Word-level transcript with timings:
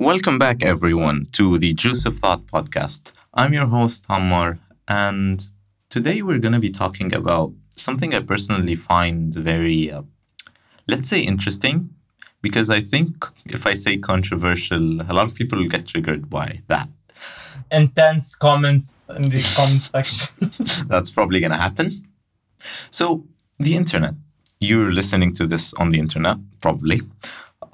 Welcome 0.00 0.38
back, 0.38 0.62
everyone, 0.62 1.26
to 1.32 1.58
the 1.58 1.74
Juice 1.74 2.06
of 2.06 2.18
Thought 2.18 2.46
podcast. 2.46 3.10
I'm 3.34 3.52
your 3.52 3.66
host, 3.66 4.06
Ammar, 4.06 4.60
and 4.86 5.44
today 5.90 6.22
we're 6.22 6.38
going 6.38 6.52
to 6.52 6.60
be 6.60 6.70
talking 6.70 7.12
about 7.12 7.52
something 7.76 8.14
I 8.14 8.20
personally 8.20 8.76
find 8.76 9.34
very, 9.34 9.90
uh, 9.90 10.02
let's 10.86 11.08
say, 11.08 11.22
interesting, 11.22 11.90
because 12.42 12.70
I 12.70 12.80
think 12.80 13.26
if 13.46 13.66
I 13.66 13.74
say 13.74 13.96
controversial, 13.96 15.00
a 15.00 15.12
lot 15.12 15.26
of 15.26 15.34
people 15.34 15.58
will 15.58 15.68
get 15.68 15.88
triggered 15.88 16.30
by 16.30 16.60
that. 16.68 16.88
Intense 17.72 18.36
comments 18.36 19.00
in 19.16 19.30
the 19.30 19.42
comment 19.56 19.82
section. 19.82 20.86
That's 20.86 21.10
probably 21.10 21.40
going 21.40 21.50
to 21.50 21.58
happen. 21.58 21.90
So, 22.92 23.24
the 23.58 23.74
internet. 23.74 24.14
You're 24.60 24.92
listening 24.92 25.34
to 25.34 25.46
this 25.48 25.74
on 25.74 25.90
the 25.90 25.98
internet, 25.98 26.36
probably. 26.60 27.00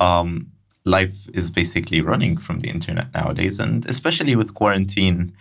Um, 0.01 0.54
life 0.85 1.29
is 1.33 1.51
basically 1.51 2.01
running 2.01 2.37
from 2.37 2.61
the 2.61 2.69
internet 2.69 3.13
nowadays. 3.15 3.59
And 3.59 3.87
especially 3.87 4.37
with 4.37 4.55
quarantine, 4.55 5.35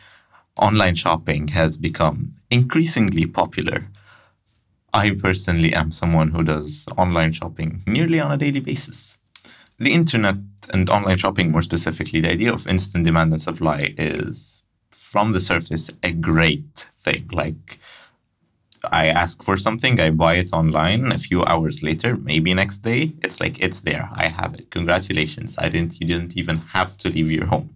online 0.58 0.96
shopping 0.96 1.50
has 1.50 1.78
become 1.78 2.36
increasingly 2.50 3.26
popular. 3.26 3.88
I 4.94 5.12
personally 5.12 5.74
am 5.74 5.92
someone 5.92 6.30
who 6.30 6.44
does 6.44 6.86
online 6.98 7.34
shopping 7.34 7.84
nearly 7.88 8.20
on 8.20 8.32
a 8.32 8.38
daily 8.38 8.60
basis. 8.60 9.18
The 9.80 9.92
internet 9.92 10.38
and 10.72 10.90
online 10.90 11.18
shopping, 11.18 11.52
more 11.52 11.64
specifically, 11.64 12.22
the 12.22 12.30
idea 12.30 12.54
of 12.54 12.68
instant 12.68 13.04
demand 13.06 13.34
and 13.34 13.42
supply 13.42 13.96
is, 13.98 14.62
from 14.92 15.32
the 15.32 15.40
surface, 15.40 15.90
a 16.04 16.12
great 16.12 16.90
thing. 17.02 17.28
Like, 17.32 17.80
I 18.92 19.08
ask 19.08 19.42
for 19.44 19.56
something, 19.58 20.00
I 20.00 20.10
buy 20.12 20.36
it 20.36 20.52
online. 20.52 21.12
A 21.12 21.18
few 21.18 21.44
hours 21.46 21.82
later, 21.84 22.18
maybe 22.18 22.54
next 22.54 22.80
day, 22.80 23.14
it's 23.24 23.40
like 23.40 23.60
it's 23.60 23.80
there. 23.82 24.10
I 24.14 24.28
have 24.28 24.56
it. 24.56 24.72
Congratulations! 24.72 25.56
I 25.58 25.70
didn't. 25.70 26.00
You 26.02 26.08
didn't 26.08 26.36
even 26.36 26.58
have 26.58 26.98
to 26.98 27.10
leave 27.10 27.32
your 27.32 27.46
home. 27.46 27.70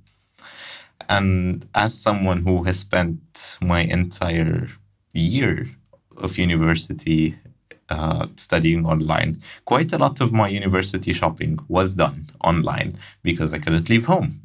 And 1.10 1.66
as 1.74 1.98
someone 1.98 2.44
who 2.44 2.64
has 2.64 2.80
spent 2.80 3.58
my 3.62 3.81
entire 3.81 4.70
year 5.14 5.70
of 6.18 6.38
university 6.38 7.38
uh, 7.90 8.28
studying 8.36 8.86
online, 8.86 9.42
quite 9.66 9.94
a 9.94 9.98
lot 9.98 10.20
of 10.20 10.34
my 10.34 10.50
university 10.50 11.14
shopping 11.14 11.58
was 11.70 11.94
done 11.94 12.30
online 12.44 12.98
because 13.24 13.53
I 13.53 13.59
couldn't 13.59 13.90
leave 13.90 14.06
home. 14.06 14.42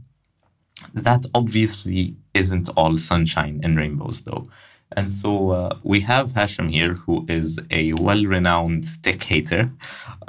That 0.95 1.27
obviously 1.35 2.17
isn't 2.35 2.69
all 2.77 2.99
sunshine 2.99 3.61
and 3.65 3.77
rainbows, 3.77 4.23
though. 4.23 4.49
And 4.97 5.11
so 5.11 5.51
uh, 5.51 5.79
we 5.83 6.01
have 6.01 6.33
Hashem 6.33 6.69
here, 6.69 6.95
who 6.95 7.25
is 7.29 7.59
a 7.71 7.93
well 7.95 8.25
renowned 8.25 8.85
tech 9.03 9.23
hater. 9.23 9.71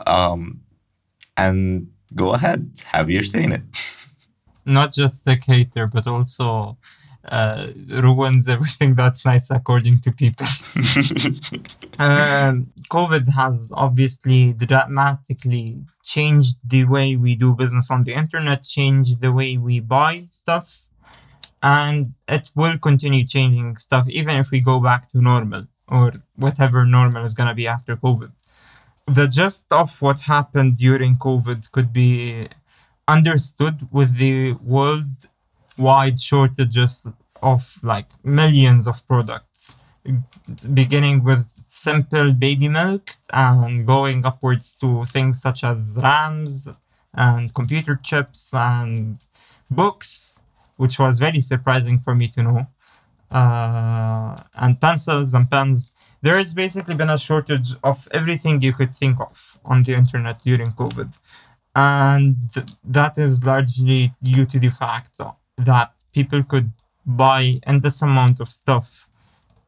Um, 0.08 0.62
and 1.38 1.88
go 2.16 2.34
ahead, 2.34 2.72
have 2.86 3.10
your 3.10 3.24
say 3.24 3.44
in 3.44 3.52
it. 3.54 3.62
Not 4.66 4.94
just 4.94 5.26
tech 5.26 5.44
hater, 5.44 5.88
but 5.88 6.08
also 6.08 6.78
uh, 7.26 7.68
ruins 7.90 8.48
everything 8.48 8.96
that's 8.96 9.26
nice 9.26 9.50
according 9.50 10.00
to 10.02 10.12
people. 10.12 10.48
um, 12.00 12.68
COVID 12.92 13.30
has 13.30 13.72
obviously 13.74 14.54
dramatically 14.54 15.82
changed 16.04 16.58
the 16.66 16.86
way 16.86 17.16
we 17.16 17.36
do 17.36 17.54
business 17.54 17.90
on 17.90 18.04
the 18.04 18.14
internet, 18.14 18.64
changed 18.64 19.22
the 19.22 19.32
way 19.32 19.58
we 19.58 19.80
buy 19.80 20.26
stuff, 20.30 20.83
and 21.64 22.12
it 22.28 22.52
will 22.56 22.78
continue 22.78 23.26
changing 23.26 23.78
stuff 23.78 24.06
even 24.10 24.38
if 24.38 24.52
we 24.52 24.60
go 24.60 24.82
back 24.82 25.10
to 25.10 25.22
normal 25.22 25.66
or 25.88 26.12
whatever 26.36 26.86
normal 26.86 27.24
is 27.24 27.34
going 27.34 27.48
to 27.48 27.56
be 27.56 27.68
after 27.68 27.96
COVID. 27.96 28.32
The 29.08 29.28
gist 29.28 29.68
of 29.72 30.02
what 30.02 30.20
happened 30.20 30.78
during 30.78 31.16
COVID 31.16 31.72
could 31.72 31.94
be 31.94 32.50
understood 33.08 33.88
with 33.92 34.18
the 34.18 34.54
worldwide 34.62 36.20
shortages 36.20 37.08
of 37.42 37.80
like 37.82 38.08
millions 38.24 38.88
of 38.88 39.06
products, 39.08 39.74
beginning 40.74 41.24
with 41.24 41.50
simple 41.68 42.34
baby 42.34 42.68
milk 42.68 43.12
and 43.32 43.88
going 43.88 44.26
upwards 44.26 44.78
to 44.78 45.06
things 45.06 45.42
such 45.42 45.64
as 45.64 45.96
RAMs 45.98 46.68
and 47.14 47.54
computer 47.54 47.96
chips 47.96 48.54
and 48.54 49.18
books 49.70 50.33
which 50.84 51.00
was 51.00 51.18
very 51.28 51.40
surprising 51.40 51.98
for 52.06 52.14
me 52.14 52.28
to 52.28 52.44
know. 52.44 52.68
Uh, 53.32 54.36
and 54.64 54.82
pencils 54.82 55.34
and 55.34 55.50
pens. 55.50 55.94
There 56.22 56.38
has 56.38 56.54
basically 56.54 56.96
been 57.02 57.10
a 57.10 57.18
shortage 57.18 57.70
of 57.84 57.98
everything 58.12 58.62
you 58.62 58.74
could 58.74 58.94
think 58.94 59.18
of 59.22 59.36
on 59.64 59.84
the 59.84 59.94
internet 59.94 60.42
during 60.42 60.72
COVID. 60.74 61.10
And 61.74 62.36
that 62.98 63.18
is 63.18 63.46
largely 63.46 64.12
due 64.22 64.46
to 64.46 64.60
the 64.60 64.72
fact 64.84 65.14
that 65.58 65.90
people 66.12 66.44
could 66.44 66.70
buy 67.06 67.42
endless 67.66 68.02
amount 68.02 68.42
of 68.42 68.50
stuff 68.50 69.08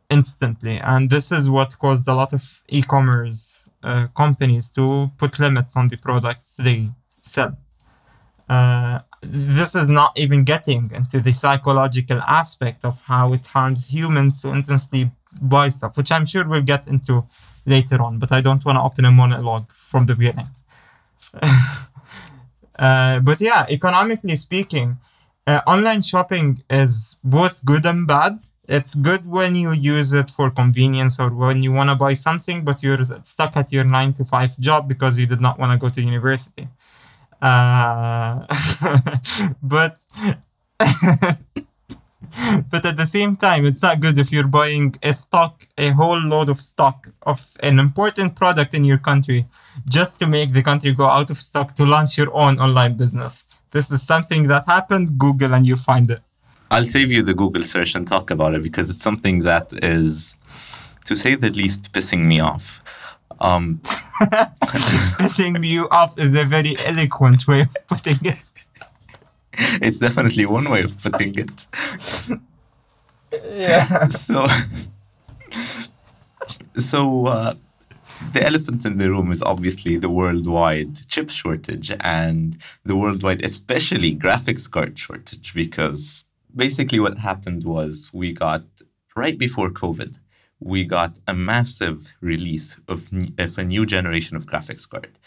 instantly. 0.09 0.77
And 0.91 1.09
this 1.09 1.31
is 1.31 1.49
what 1.49 1.79
caused 1.79 2.07
a 2.09 2.15
lot 2.21 2.33
of 2.33 2.43
e-commerce 2.67 3.63
uh, 3.83 4.07
companies 4.23 4.69
to 4.73 5.09
put 5.17 5.39
limits 5.39 5.77
on 5.77 5.87
the 5.87 5.97
products 5.97 6.57
they 6.57 6.89
sell. 7.21 7.57
Uh, 8.49 8.99
this 9.27 9.75
is 9.75 9.89
not 9.89 10.17
even 10.17 10.43
getting 10.43 10.91
into 10.93 11.19
the 11.19 11.33
psychological 11.33 12.19
aspect 12.21 12.85
of 12.85 13.01
how 13.01 13.33
it 13.33 13.45
harms 13.45 13.87
humans 13.87 14.41
to 14.41 14.49
intensely 14.49 15.11
buy 15.41 15.69
stuff, 15.69 15.97
which 15.97 16.11
I'm 16.11 16.25
sure 16.25 16.47
we'll 16.47 16.61
get 16.61 16.87
into 16.87 17.25
later 17.65 18.01
on, 18.01 18.19
but 18.19 18.31
I 18.31 18.41
don't 18.41 18.63
want 18.65 18.77
to 18.77 18.81
open 18.81 19.05
a 19.05 19.11
monologue 19.11 19.71
from 19.71 20.05
the 20.05 20.15
beginning. 20.15 20.47
uh, 22.79 23.19
but 23.19 23.41
yeah, 23.41 23.65
economically 23.69 24.35
speaking, 24.35 24.97
uh, 25.47 25.61
online 25.67 26.01
shopping 26.01 26.59
is 26.69 27.17
both 27.23 27.63
good 27.65 27.85
and 27.85 28.07
bad. 28.07 28.41
It's 28.67 28.95
good 28.95 29.29
when 29.29 29.55
you 29.55 29.71
use 29.73 30.13
it 30.13 30.31
for 30.31 30.49
convenience 30.49 31.19
or 31.19 31.29
when 31.29 31.61
you 31.61 31.71
want 31.71 31.91
to 31.91 31.95
buy 31.95 32.15
something, 32.15 32.63
but 32.63 32.81
you're 32.81 33.03
stuck 33.21 33.55
at 33.55 33.71
your 33.71 33.83
nine 33.83 34.13
to 34.13 34.25
five 34.25 34.57
job 34.59 34.87
because 34.87 35.19
you 35.19 35.27
did 35.27 35.41
not 35.41 35.59
want 35.59 35.71
to 35.71 35.77
go 35.77 35.89
to 35.89 36.01
university. 36.01 36.67
Uh, 37.41 38.45
but 39.63 39.97
but 42.69 42.85
at 42.85 42.97
the 42.97 43.05
same 43.05 43.35
time, 43.35 43.65
it's 43.65 43.81
not 43.81 43.99
good 43.99 44.17
if 44.19 44.31
you're 44.31 44.47
buying 44.47 44.93
a 45.03 45.13
stock, 45.13 45.67
a 45.77 45.91
whole 45.91 46.19
load 46.19 46.49
of 46.49 46.59
stock 46.61 47.09
of 47.23 47.55
an 47.61 47.79
important 47.79 48.35
product 48.35 48.73
in 48.73 48.83
your 48.83 48.97
country 48.97 49.45
just 49.89 50.19
to 50.19 50.27
make 50.27 50.53
the 50.53 50.61
country 50.61 50.91
go 50.91 51.05
out 51.05 51.29
of 51.31 51.39
stock 51.39 51.75
to 51.75 51.85
launch 51.85 52.17
your 52.17 52.33
own 52.35 52.59
online 52.59 52.95
business. 52.95 53.45
This 53.71 53.91
is 53.91 54.01
something 54.01 54.47
that 54.47 54.65
happened. 54.65 55.17
Google 55.17 55.53
and 55.53 55.65
you 55.65 55.75
find 55.75 56.09
it. 56.11 56.21
I'll 56.71 56.85
save 56.85 57.11
you 57.11 57.21
the 57.21 57.33
Google 57.33 57.63
search 57.63 57.95
and 57.95 58.07
talk 58.07 58.31
about 58.31 58.55
it 58.55 58.63
because 58.63 58.89
it's 58.89 59.01
something 59.01 59.39
that 59.43 59.71
is, 59.83 60.35
to 61.05 61.15
say 61.15 61.35
the 61.35 61.51
least, 61.51 61.91
pissing 61.93 62.25
me 62.25 62.39
off. 62.39 62.81
Um, 63.39 63.81
Pissing 65.19 65.65
you 65.65 65.89
off 65.89 66.17
is 66.17 66.33
a 66.33 66.45
very 66.45 66.77
eloquent 66.79 67.47
way 67.47 67.61
of 67.61 67.75
putting 67.87 68.19
it. 68.23 68.51
It's 69.81 69.99
definitely 69.99 70.45
one 70.45 70.69
way 70.69 70.83
of 70.83 71.01
putting 71.01 71.35
it. 71.37 71.67
Yeah. 73.43 74.07
So, 74.11 74.47
so 76.77 77.25
uh, 77.25 77.53
the 78.33 78.45
elephant 78.45 78.85
in 78.85 78.97
the 78.97 79.09
room 79.09 79.31
is 79.31 79.41
obviously 79.41 79.97
the 79.97 80.09
worldwide 80.09 81.07
chip 81.07 81.29
shortage 81.29 81.91
and 81.99 82.57
the 82.83 82.95
worldwide, 82.95 83.43
especially 83.43 84.15
graphics 84.15 84.69
card 84.69 84.97
shortage, 84.97 85.53
because 85.53 86.23
basically 86.55 86.99
what 86.99 87.17
happened 87.17 87.63
was 87.63 88.09
we 88.13 88.33
got 88.33 88.63
right 89.15 89.37
before 89.37 89.69
COVID 89.69 90.19
we 90.65 90.83
got 90.83 91.19
a 91.27 91.33
massive 91.33 92.11
release 92.21 92.77
of, 92.87 93.09
of 93.37 93.57
a 93.57 93.63
new 93.63 93.85
generation 93.85 94.35
of 94.35 94.47
graphics 94.47 94.89
card. 94.89 95.19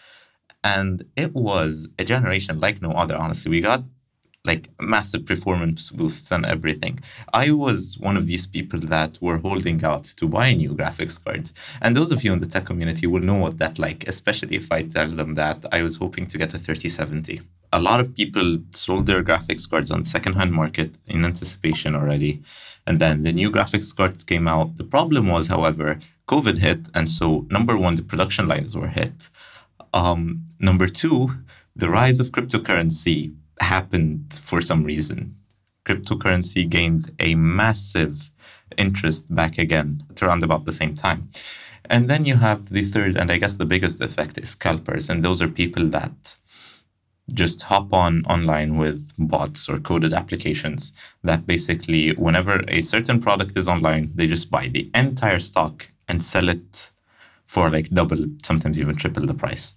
And 0.65 1.05
it 1.17 1.33
was 1.33 1.89
a 1.97 2.05
generation 2.05 2.59
like 2.59 2.83
no 2.83 2.91
other, 2.91 3.17
honestly. 3.17 3.53
We 3.53 3.61
got 3.61 3.85
like 4.45 4.71
massive 4.81 5.25
performance 5.27 5.91
boosts 5.91 6.33
and 6.33 6.45
everything. 6.45 6.99
I 7.33 7.53
was 7.53 7.99
one 7.99 8.17
of 8.17 8.27
these 8.27 8.47
people 8.49 8.81
that 8.95 9.13
were 9.21 9.39
holding 9.39 9.85
out 9.85 10.05
to 10.19 10.27
buy 10.27 10.55
new 10.55 10.75
graphics 10.75 11.23
cards. 11.25 11.53
And 11.83 11.97
those 11.97 12.11
of 12.11 12.25
you 12.25 12.33
in 12.33 12.41
the 12.41 12.47
tech 12.47 12.67
community 12.67 13.07
will 13.07 13.21
know 13.21 13.35
what 13.45 13.59
that 13.59 13.79
like, 13.79 14.09
especially 14.09 14.57
if 14.57 14.73
I 14.73 14.83
tell 14.83 15.09
them 15.09 15.37
that 15.37 15.65
I 15.71 15.83
was 15.83 15.97
hoping 15.97 16.27
to 16.29 16.39
get 16.39 16.55
a 16.55 16.59
3070. 16.59 17.43
A 17.73 17.81
lot 17.81 18.01
of 18.01 18.15
people 18.15 18.59
sold 18.73 19.07
their 19.07 19.23
graphics 19.23 19.69
cards 19.71 19.91
on 19.91 20.03
the 20.03 20.09
secondhand 20.09 20.53
market 20.53 20.91
in 21.07 21.25
anticipation 21.25 21.95
already. 21.95 22.43
And 22.89 22.99
then 22.99 23.23
the 23.23 23.35
new 23.35 23.51
graphics 23.53 23.95
cards 23.95 24.25
came 24.25 24.49
out. 24.49 24.79
The 24.79 24.91
problem 24.97 25.27
was, 25.27 25.49
however, 25.49 26.01
COVID 26.27 26.57
hit. 26.57 26.89
And 26.95 27.07
so, 27.07 27.47
number 27.51 27.77
one, 27.77 27.97
the 27.97 28.03
production 28.03 28.47
lines 28.47 28.75
were 28.75 28.89
hit. 28.89 29.29
Um, 29.93 30.47
number 30.59 30.89
two, 30.89 31.35
the 31.77 31.91
rise 31.91 32.19
of 32.19 32.31
cryptocurrency 32.31 33.35
happened 33.61 34.41
for 34.43 34.63
some 34.63 34.85
reason. 34.85 35.37
Cryptocurrency 35.85 36.67
gained 36.67 37.15
a 37.19 37.35
massive 37.35 38.31
interest 38.79 39.35
back 39.35 39.59
again 39.59 40.03
at 40.11 40.23
around 40.23 40.43
about 40.43 40.65
the 40.65 40.79
same 40.81 40.95
time. 40.95 41.27
And 41.85 42.09
then 42.09 42.25
you 42.25 42.37
have 42.37 42.71
the 42.71 42.87
third, 42.87 43.19
and 43.19 43.31
I 43.31 43.37
guess 43.37 43.55
the 43.55 43.67
biggest 43.67 44.01
effect 44.01 44.39
is 44.39 44.49
scalpers. 44.49 45.11
And 45.11 45.23
those 45.23 45.43
are 45.43 45.49
people 45.63 45.87
that 45.91 46.37
just 47.33 47.63
hop 47.63 47.93
on 47.93 48.25
online 48.25 48.77
with 48.77 49.13
bots 49.19 49.69
or 49.69 49.79
coded 49.79 50.13
applications 50.13 50.93
that 51.23 51.47
basically, 51.47 52.13
whenever 52.15 52.65
a 52.69 52.81
certain 52.83 53.21
product 53.21 53.57
is 53.57 53.69
online, 53.69 54.11
they 54.15 54.27
just 54.27 54.51
buy 54.51 54.69
the 54.69 54.91
entire 54.95 55.39
stock 55.39 55.89
and 56.09 56.25
sell 56.25 56.49
it 56.49 56.91
for 57.47 57.71
like 57.71 57.91
double, 57.91 58.25
sometimes 58.43 58.81
even 58.81 58.97
triple 58.97 59.27
the 59.27 59.35
price. 59.35 59.75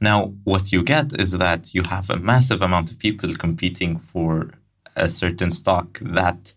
Now, 0.00 0.34
what 0.44 0.72
you 0.72 0.82
get 0.82 1.18
is 1.18 1.32
that 1.32 1.74
you 1.74 1.82
have 1.88 2.10
a 2.10 2.18
massive 2.18 2.60
amount 2.60 2.90
of 2.90 2.98
people 2.98 3.34
competing 3.34 3.98
for 3.98 4.50
a 4.94 5.08
certain 5.08 5.50
stock 5.50 5.98
that 6.00 6.52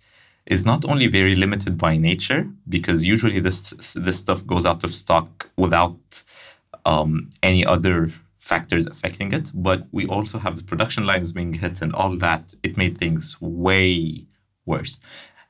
is 0.45 0.65
not 0.65 0.83
only 0.83 1.07
very 1.07 1.35
limited 1.35 1.77
by 1.77 1.95
nature, 1.97 2.49
because 2.67 3.05
usually 3.05 3.39
this 3.39 3.73
this 3.95 4.19
stuff 4.19 4.45
goes 4.45 4.65
out 4.65 4.83
of 4.83 4.93
stock 4.93 5.49
without 5.55 6.23
um, 6.85 7.29
any 7.43 7.65
other 7.65 8.11
factors 8.51 8.85
affecting 8.87 9.29
it, 9.39 9.47
but 9.53 9.79
we 9.97 10.03
also 10.15 10.37
have 10.45 10.55
the 10.57 10.63
production 10.71 11.03
lines 11.11 11.31
being 11.31 11.53
hit 11.63 11.81
and 11.83 11.93
all 11.99 12.13
that. 12.17 12.43
It 12.67 12.77
made 12.83 12.97
things 12.97 13.25
way 13.39 14.25
worse. 14.65 14.99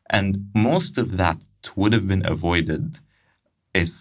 And 0.09 0.29
most 0.53 0.97
of 0.97 1.07
that 1.21 1.37
would 1.79 1.93
have 1.93 2.07
been 2.13 2.25
avoided 2.35 2.85
if 3.73 3.93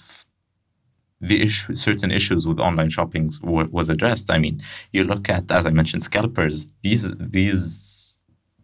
the 1.21 1.43
issue, 1.47 1.75
certain 1.75 2.11
issues 2.11 2.47
with 2.49 2.61
online 2.69 2.91
shopping 2.91 3.27
w- 3.43 3.69
was 3.79 3.89
addressed. 3.89 4.31
I 4.31 4.39
mean, 4.39 4.61
you 4.95 5.03
look 5.05 5.29
at, 5.29 5.51
as 5.59 5.67
I 5.67 5.71
mentioned, 5.81 6.03
scalpers. 6.03 6.69
These 6.83 7.05
these 7.39 8.19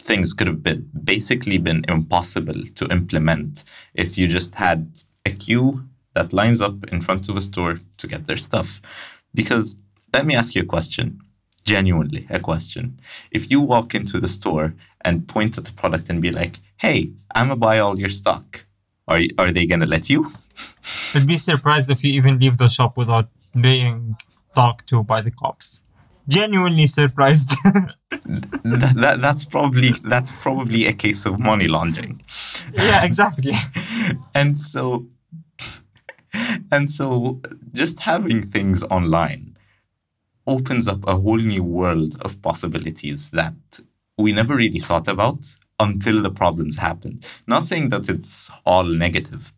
things 0.09 0.29
could 0.37 0.49
have 0.53 0.63
been 0.69 0.83
basically 1.15 1.59
been 1.69 1.83
impossible 1.97 2.61
to 2.79 2.85
implement 2.99 3.65
if 3.95 4.19
you 4.19 4.27
just 4.39 4.53
had 4.67 4.81
a 5.25 5.33
queue 5.45 5.69
that 6.15 6.33
lines 6.41 6.61
up 6.61 6.77
in 6.95 7.01
front 7.07 7.29
of 7.29 7.37
a 7.37 7.43
store 7.49 7.75
to 8.01 8.07
get 8.13 8.27
their 8.27 8.43
stuff. 8.49 8.81
Because 9.41 9.67
let 10.15 10.25
me 10.25 10.35
ask 10.37 10.55
you 10.55 10.63
a 10.63 10.73
question, 10.77 11.21
genuinely 11.65 12.27
a 12.31 12.41
question. 12.51 13.01
If 13.37 13.51
you 13.51 13.61
walk 13.61 13.95
into 13.95 14.21
the 14.21 14.29
store 14.29 14.75
and 15.05 15.27
point 15.35 15.59
at 15.59 15.65
the 15.65 15.73
product 15.73 16.09
and 16.09 16.23
be 16.27 16.31
like, 16.41 16.55
"Hey, 16.85 16.99
I'm 17.35 17.49
gonna 17.49 17.65
buy 17.69 17.77
all 17.85 17.97
your 17.99 18.13
stock," 18.21 18.47
are 19.11 19.23
are 19.41 19.51
they 19.57 19.67
gonna 19.67 19.91
let 19.97 20.05
you? 20.13 20.21
I'd 21.15 21.27
be 21.27 21.39
surprised 21.39 21.89
if 21.91 22.05
you 22.05 22.13
even 22.21 22.39
leave 22.39 22.59
the 22.59 22.69
shop 22.77 22.93
without 22.97 23.29
being 23.69 24.17
talked 24.55 24.89
to 24.91 25.03
by 25.03 25.21
the 25.27 25.33
cops. 25.43 25.83
Genuinely 26.29 26.87
surprised. 26.87 27.51
that, 28.11 28.93
that, 29.03 29.17
that's 29.21 29.45
probably 29.45 29.91
that's 30.13 30.33
probably 30.47 30.87
a 30.87 30.95
case 31.05 31.27
of 31.27 31.39
money 31.51 31.69
laundering. 31.77 32.23
yeah, 32.73 33.05
exactly. 33.05 33.57
and 34.41 34.57
so 34.73 35.07
and 36.71 36.91
so 36.99 37.41
just 37.73 38.01
having 38.01 38.41
things 38.57 38.83
online 38.85 39.54
opens 40.47 40.89
up 40.89 41.07
a 41.07 41.17
whole 41.17 41.39
new 41.39 41.63
world 41.63 42.21
of 42.23 42.41
possibilities 42.43 43.31
that 43.31 43.55
we 44.19 44.33
never 44.33 44.57
really 44.57 44.81
thought 44.81 45.09
about 45.09 45.57
until 45.81 46.23
the 46.23 46.31
problems 46.31 46.77
happened. 46.77 47.27
Not 47.47 47.67
saying 47.67 47.89
that 47.89 48.09
it's 48.09 48.51
all 48.65 48.85
negative, 48.85 49.53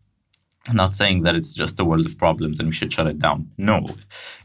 not 0.73 0.95
saying 0.95 1.23
that 1.23 1.35
it's 1.35 1.53
just 1.53 1.79
a 1.79 1.85
world 1.85 2.05
of 2.05 2.17
problems 2.17 2.59
and 2.59 2.67
we 2.69 2.73
should 2.73 2.91
shut 2.91 3.07
it 3.07 3.19
down. 3.19 3.51
No. 3.57 3.95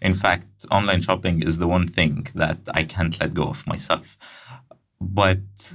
In 0.00 0.14
fact, 0.14 0.46
online 0.70 1.02
shopping 1.02 1.42
is 1.42 1.58
the 1.58 1.68
one 1.68 1.88
thing 1.88 2.26
that 2.34 2.58
I 2.74 2.84
can't 2.84 3.18
let 3.20 3.34
go 3.34 3.44
of 3.44 3.66
myself. 3.66 4.16
But 5.00 5.72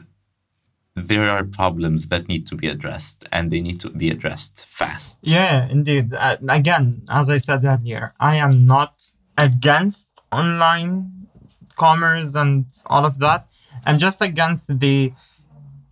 there 0.96 1.30
are 1.30 1.44
problems 1.44 2.08
that 2.08 2.28
need 2.28 2.48
to 2.48 2.56
be 2.56 2.68
addressed 2.68 3.24
and 3.32 3.52
they 3.52 3.62
need 3.62 3.80
to 3.82 3.90
be 3.90 4.10
addressed 4.10 4.66
fast. 4.70 5.20
Yeah, 5.22 5.68
indeed. 5.70 6.14
Uh, 6.14 6.38
again, 6.50 7.04
as 7.10 7.30
I 7.30 7.38
said 7.38 7.64
earlier, 7.66 8.14
I 8.20 8.38
am 8.38 8.66
not 8.66 9.12
against 9.38 10.17
online 10.32 11.28
commerce 11.76 12.36
and 12.36 12.66
all 12.86 13.06
of 13.06 13.20
that. 13.20 13.48
I'm 13.86 13.98
just 13.98 14.22
against 14.22 14.80
the 14.80 15.14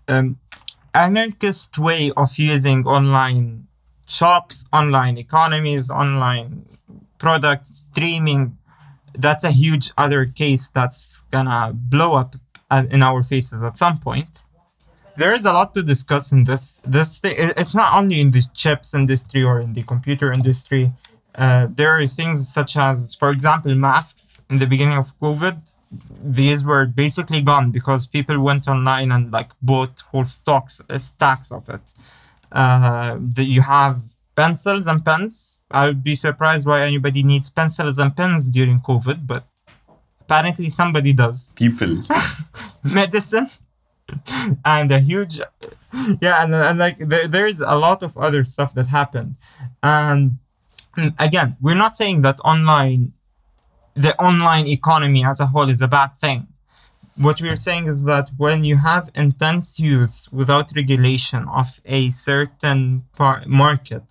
um, 0.08 0.38
anarchist 0.94 1.78
way 1.78 2.12
of 2.18 2.38
using 2.38 2.86
online 2.86 3.68
shops, 4.08 4.66
online 4.74 5.18
economies, 5.18 5.90
online 5.90 6.66
products, 7.18 7.88
streaming. 7.92 8.58
That's 9.18 9.44
a 9.44 9.52
huge 9.52 9.92
other 9.98 10.26
case 10.26 10.70
that's 10.70 11.22
gonna 11.32 11.72
blow 11.74 12.16
up 12.16 12.36
in 12.72 13.02
our 13.02 13.24
faces 13.24 13.64
at 13.64 13.78
some 13.78 14.00
point. 14.00 14.44
There 15.18 15.34
is 15.34 15.46
a 15.46 15.54
lot 15.54 15.74
to 15.76 15.84
discuss 15.84 16.32
in 16.32 16.44
this. 16.44 16.82
This 16.86 17.22
it's 17.24 17.74
not 17.74 17.94
only 17.94 18.20
in 18.20 18.32
the 18.32 18.44
chips 18.54 18.94
industry 18.94 19.44
or 19.44 19.62
in 19.62 19.72
the 19.74 19.84
computer 19.84 20.34
industry. 20.34 20.92
Uh, 21.38 21.68
there 21.70 21.98
are 21.98 22.08
things 22.08 22.48
such 22.48 22.78
as, 22.78 23.14
for 23.16 23.30
example, 23.30 23.74
masks 23.76 24.42
in 24.50 24.60
the 24.60 24.66
beginning 24.66 24.98
of 24.98 25.18
COVID. 25.20 25.74
These 26.24 26.64
were 26.64 26.86
basically 26.86 27.42
gone 27.42 27.72
because 27.72 28.08
people 28.08 28.40
went 28.40 28.68
online 28.68 29.12
and 29.12 29.32
like 29.32 29.52
bought 29.62 30.00
whole 30.12 30.26
stocks, 30.26 30.82
uh, 30.90 30.98
stacks 30.98 31.52
of 31.52 31.68
it. 31.70 31.94
Uh, 32.52 33.18
that 33.36 33.46
you 33.46 33.62
have 33.62 34.02
pencils 34.36 34.88
and 34.88 35.04
pens. 35.04 35.60
I 35.72 35.88
would 35.88 36.04
be 36.04 36.16
surprised 36.16 36.66
why 36.66 36.82
anybody 36.84 37.24
needs 37.24 37.50
pencils 37.50 38.00
and 38.00 38.16
pens 38.16 38.50
during 38.50 38.80
COVID, 38.80 39.28
but 39.28 39.46
apparently 40.22 40.70
somebody 40.70 41.12
does. 41.14 41.52
People. 41.56 42.04
Medicine 42.84 43.50
and 44.64 44.92
a 44.92 45.00
huge, 45.00 45.40
yeah, 46.22 46.44
and, 46.44 46.54
and 46.54 46.80
like 46.80 46.98
there, 46.98 47.28
there's 47.28 47.62
a 47.62 47.76
lot 47.76 48.04
of 48.04 48.18
other 48.18 48.46
stuff 48.46 48.74
that 48.76 48.88
happened. 48.88 49.36
And 49.82 50.38
Hmm, 50.96 51.10
again, 51.20 51.58
we're 51.62 51.76
not 51.76 51.96
saying 51.96 52.22
that 52.22 52.40
online, 52.44 53.14
the 53.96 54.16
online 54.22 54.68
economy 54.68 55.26
as 55.26 55.40
a 55.40 55.46
whole 55.46 55.70
is 55.70 55.82
a 55.82 55.88
bad 55.88 56.18
thing. 56.20 56.48
What 57.18 57.42
we're 57.42 57.58
saying 57.58 57.88
is 57.88 58.04
that 58.04 58.30
when 58.38 58.64
you 58.64 58.78
have 58.78 59.10
intense 59.16 59.80
use 59.80 60.28
without 60.32 60.76
regulation 60.76 61.48
of 61.48 61.80
a 61.86 62.10
certain 62.10 63.06
par- 63.16 63.44
market, 63.46 64.04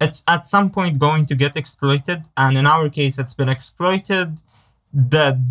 it's 0.00 0.24
at 0.26 0.44
some 0.44 0.70
point 0.70 0.98
going 0.98 1.26
to 1.26 1.34
get 1.34 1.56
exploited. 1.56 2.24
And 2.36 2.58
in 2.58 2.66
our 2.66 2.88
case, 2.88 3.18
it's 3.18 3.34
been 3.34 3.48
exploited, 3.48 4.36
dead, 5.08 5.46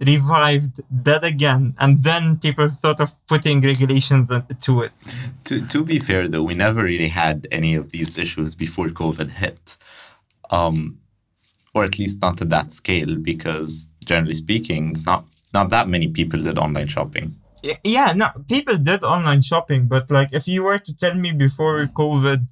revived, 0.00 0.80
dead 1.02 1.24
again. 1.24 1.74
And 1.78 2.02
then 2.02 2.38
people 2.38 2.68
thought 2.68 3.00
of 3.00 3.14
putting 3.26 3.60
regulations 3.60 4.30
to 4.60 4.82
it. 4.82 4.92
To, 5.44 5.66
to 5.66 5.84
be 5.84 5.98
fair, 5.98 6.28
though, 6.28 6.42
we 6.42 6.54
never 6.54 6.82
really 6.82 7.08
had 7.08 7.46
any 7.50 7.74
of 7.74 7.90
these 7.92 8.18
issues 8.18 8.54
before 8.54 8.88
COVID 8.88 9.30
hit. 9.30 9.76
Um, 10.50 10.98
or 11.74 11.84
at 11.84 11.98
least 11.98 12.22
not 12.22 12.40
at 12.40 12.48
that 12.50 12.72
scale, 12.72 13.16
because 13.16 13.88
generally 14.04 14.34
speaking, 14.34 15.02
not 15.04 15.26
not 15.52 15.70
that 15.70 15.88
many 15.88 16.08
people 16.08 16.40
did 16.40 16.58
online 16.58 16.88
shopping. 16.88 17.36
Yeah, 17.84 18.12
no, 18.12 18.28
people 18.48 18.76
did 18.76 19.02
online 19.02 19.42
shopping, 19.42 19.86
but 19.86 20.10
like 20.10 20.30
if 20.32 20.46
you 20.46 20.62
were 20.62 20.78
to 20.78 20.96
tell 20.96 21.14
me 21.14 21.32
before 21.32 21.86
COVID, 21.86 22.46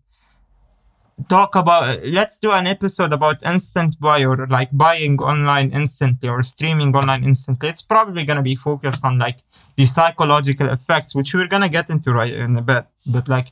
talk 1.28 1.54
about 1.54 2.04
let's 2.04 2.38
do 2.38 2.50
an 2.50 2.66
episode 2.66 3.12
about 3.12 3.44
instant 3.44 3.98
buy 4.00 4.24
or 4.24 4.46
like 4.48 4.68
buying 4.72 5.16
online 5.20 5.70
instantly 5.70 6.28
or 6.28 6.42
streaming 6.42 6.94
online 6.94 7.22
instantly 7.22 7.68
it's 7.68 7.82
probably 7.82 8.24
going 8.24 8.36
to 8.36 8.42
be 8.42 8.56
focused 8.56 9.04
on 9.04 9.16
like 9.18 9.38
the 9.76 9.86
psychological 9.86 10.68
effects 10.68 11.14
which 11.14 11.32
we're 11.32 11.46
going 11.46 11.62
to 11.62 11.68
get 11.68 11.88
into 11.88 12.12
right 12.12 12.32
in 12.32 12.56
a 12.56 12.62
bit 12.62 12.84
but 13.06 13.28
like 13.28 13.48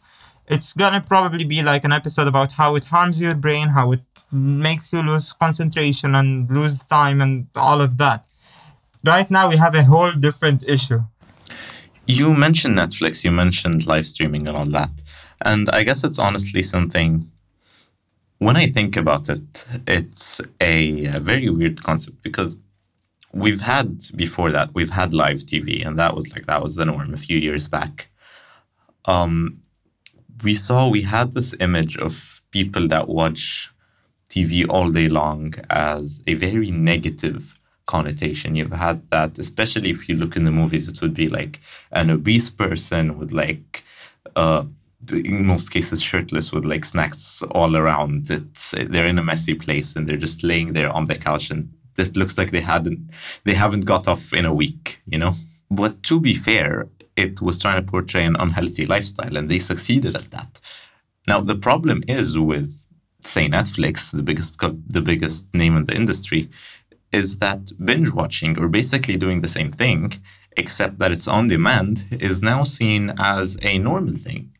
it's 0.48 0.72
to 0.74 1.04
probably 1.06 1.44
be 1.44 1.62
like 1.62 1.84
an 1.84 1.92
episode 1.92 2.26
about 2.26 2.52
how 2.52 2.74
it 2.76 2.84
harms 2.84 3.20
your 3.20 3.34
brain 3.34 3.68
how 3.68 3.92
it 3.92 4.00
makes 4.30 4.92
you 4.92 5.02
lose 5.02 5.32
concentration 5.32 6.14
and 6.14 6.50
lose 6.50 6.82
time 6.84 7.20
and 7.20 7.46
all 7.56 7.80
of 7.80 7.98
that 7.98 8.24
right 9.04 9.30
now 9.30 9.48
we 9.48 9.56
have 9.56 9.74
a 9.74 9.84
whole 9.84 10.12
different 10.12 10.64
issue 10.68 11.00
you 12.06 12.34
mentioned 12.34 12.76
netflix 12.76 13.24
you 13.24 13.30
mentioned 13.30 13.86
live 13.86 14.06
streaming 14.06 14.46
and 14.48 14.56
all 14.56 14.66
that 14.66 15.02
and 15.42 15.68
i 15.70 15.82
guess 15.82 16.02
it's 16.04 16.18
honestly 16.18 16.62
something 16.62 17.30
when 18.42 18.56
I 18.56 18.66
think 18.66 18.96
about 18.96 19.28
it, 19.28 19.66
it's 19.86 20.40
a, 20.60 21.06
very 21.20 21.48
weird 21.48 21.80
concept 21.84 22.20
because 22.22 22.56
we've 23.32 23.60
had 23.60 24.02
before 24.16 24.50
that 24.50 24.74
we've 24.74 24.90
had 24.90 25.14
live 25.14 25.40
TV, 25.50 25.86
and 25.86 25.96
that 26.00 26.16
was 26.16 26.32
like 26.32 26.46
that 26.46 26.60
was 26.60 26.74
the 26.74 26.84
norm 26.84 27.14
a 27.14 27.16
few 27.16 27.38
years 27.38 27.68
back. 27.68 28.08
Um, 29.04 29.62
we 30.42 30.54
saw 30.54 30.88
we 30.88 31.02
had 31.02 31.32
this 31.32 31.54
image 31.60 31.96
of 31.96 32.42
people 32.50 32.88
that 32.88 33.08
watch 33.08 33.70
TV 34.28 34.66
all 34.68 34.90
day 34.90 35.08
long 35.08 35.54
as 35.70 36.22
a 36.26 36.34
very 36.34 36.70
negative 36.70 37.58
connotation. 37.86 38.54
You've 38.56 38.72
had 38.72 39.08
that, 39.10 39.38
especially 39.38 39.90
if 39.90 40.08
you 40.08 40.14
look 40.16 40.36
in 40.36 40.44
the 40.44 40.50
movies, 40.50 40.88
it 40.88 41.00
would 41.00 41.14
be 41.14 41.28
like 41.28 41.60
an 41.92 42.10
obese 42.10 42.50
person 42.50 43.18
with 43.18 43.32
like. 43.32 43.84
Uh, 44.36 44.64
in 45.10 45.44
most 45.44 45.70
cases 45.70 46.00
shirtless 46.00 46.52
with 46.52 46.64
like 46.64 46.84
snacks 46.84 47.42
all 47.50 47.76
around. 47.76 48.30
It's 48.30 48.70
they're 48.70 49.06
in 49.06 49.18
a 49.18 49.24
messy 49.24 49.54
place 49.54 49.96
and 49.96 50.08
they're 50.08 50.16
just 50.16 50.44
laying 50.44 50.74
there 50.74 50.90
on 50.90 51.08
the 51.08 51.16
couch 51.16 51.50
and 51.50 51.72
it 51.98 52.16
looks 52.16 52.38
like 52.38 52.52
they 52.52 52.60
hadn't 52.60 53.10
they 53.44 53.54
haven't 53.54 53.84
got 53.84 54.06
off 54.06 54.32
in 54.32 54.44
a 54.44 54.54
week, 54.54 55.02
you 55.06 55.18
know. 55.18 55.34
But 55.70 56.02
to 56.04 56.20
be 56.20 56.34
fair, 56.34 56.86
it 57.16 57.40
was 57.40 57.58
trying 57.58 57.84
to 57.84 57.90
portray 57.90 58.24
an 58.24 58.36
unhealthy 58.38 58.86
lifestyle 58.86 59.36
and 59.36 59.50
they 59.50 59.58
succeeded 59.58 60.16
at 60.16 60.30
that. 60.30 60.60
Now 61.26 61.40
the 61.40 61.54
problem 61.56 62.02
is 62.08 62.38
with 62.38 62.86
say 63.24 63.48
Netflix, 63.48 64.12
the 64.12 64.22
biggest 64.22 64.60
the 64.88 65.00
biggest 65.00 65.52
name 65.54 65.76
in 65.76 65.86
the 65.86 65.94
industry, 65.94 66.50
is 67.12 67.38
that 67.38 67.70
binge 67.84 68.10
watching, 68.10 68.58
or 68.58 68.68
basically 68.68 69.16
doing 69.16 69.40
the 69.40 69.48
same 69.48 69.70
thing, 69.70 70.12
except 70.56 70.98
that 70.98 71.12
it's 71.12 71.28
on 71.28 71.48
demand, 71.48 72.04
is 72.10 72.42
now 72.42 72.64
seen 72.64 73.12
as 73.18 73.56
a 73.62 73.78
normal 73.78 74.16
thing. 74.16 74.52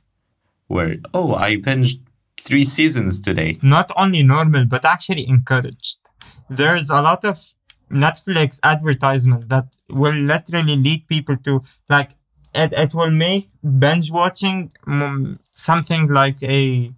Where, 0.69 0.97
oh, 1.13 1.35
I 1.35 1.57
binged 1.57 2.01
three 2.41 2.65
seasons 2.65 3.21
today. 3.21 3.59
Not 3.63 3.91
only 3.97 4.23
normal, 4.23 4.65
but 4.65 4.85
actually 4.85 5.29
encouraged. 5.29 5.99
There's 6.49 6.91
a 6.91 7.01
lot 7.01 7.25
of 7.25 7.39
Netflix 7.91 8.59
advertisement 8.63 9.49
that 9.49 9.77
will 9.91 10.15
literally 10.15 10.77
lead 10.77 11.07
people 11.09 11.37
to 11.39 11.63
like 11.89 12.13
it, 12.55 12.73
it 12.73 12.95
will 12.95 13.11
make 13.11 13.49
binge 13.79 14.11
watching 14.11 14.71
um, 14.87 15.39
something 15.53 16.09
like 16.09 16.43
a 16.43 16.93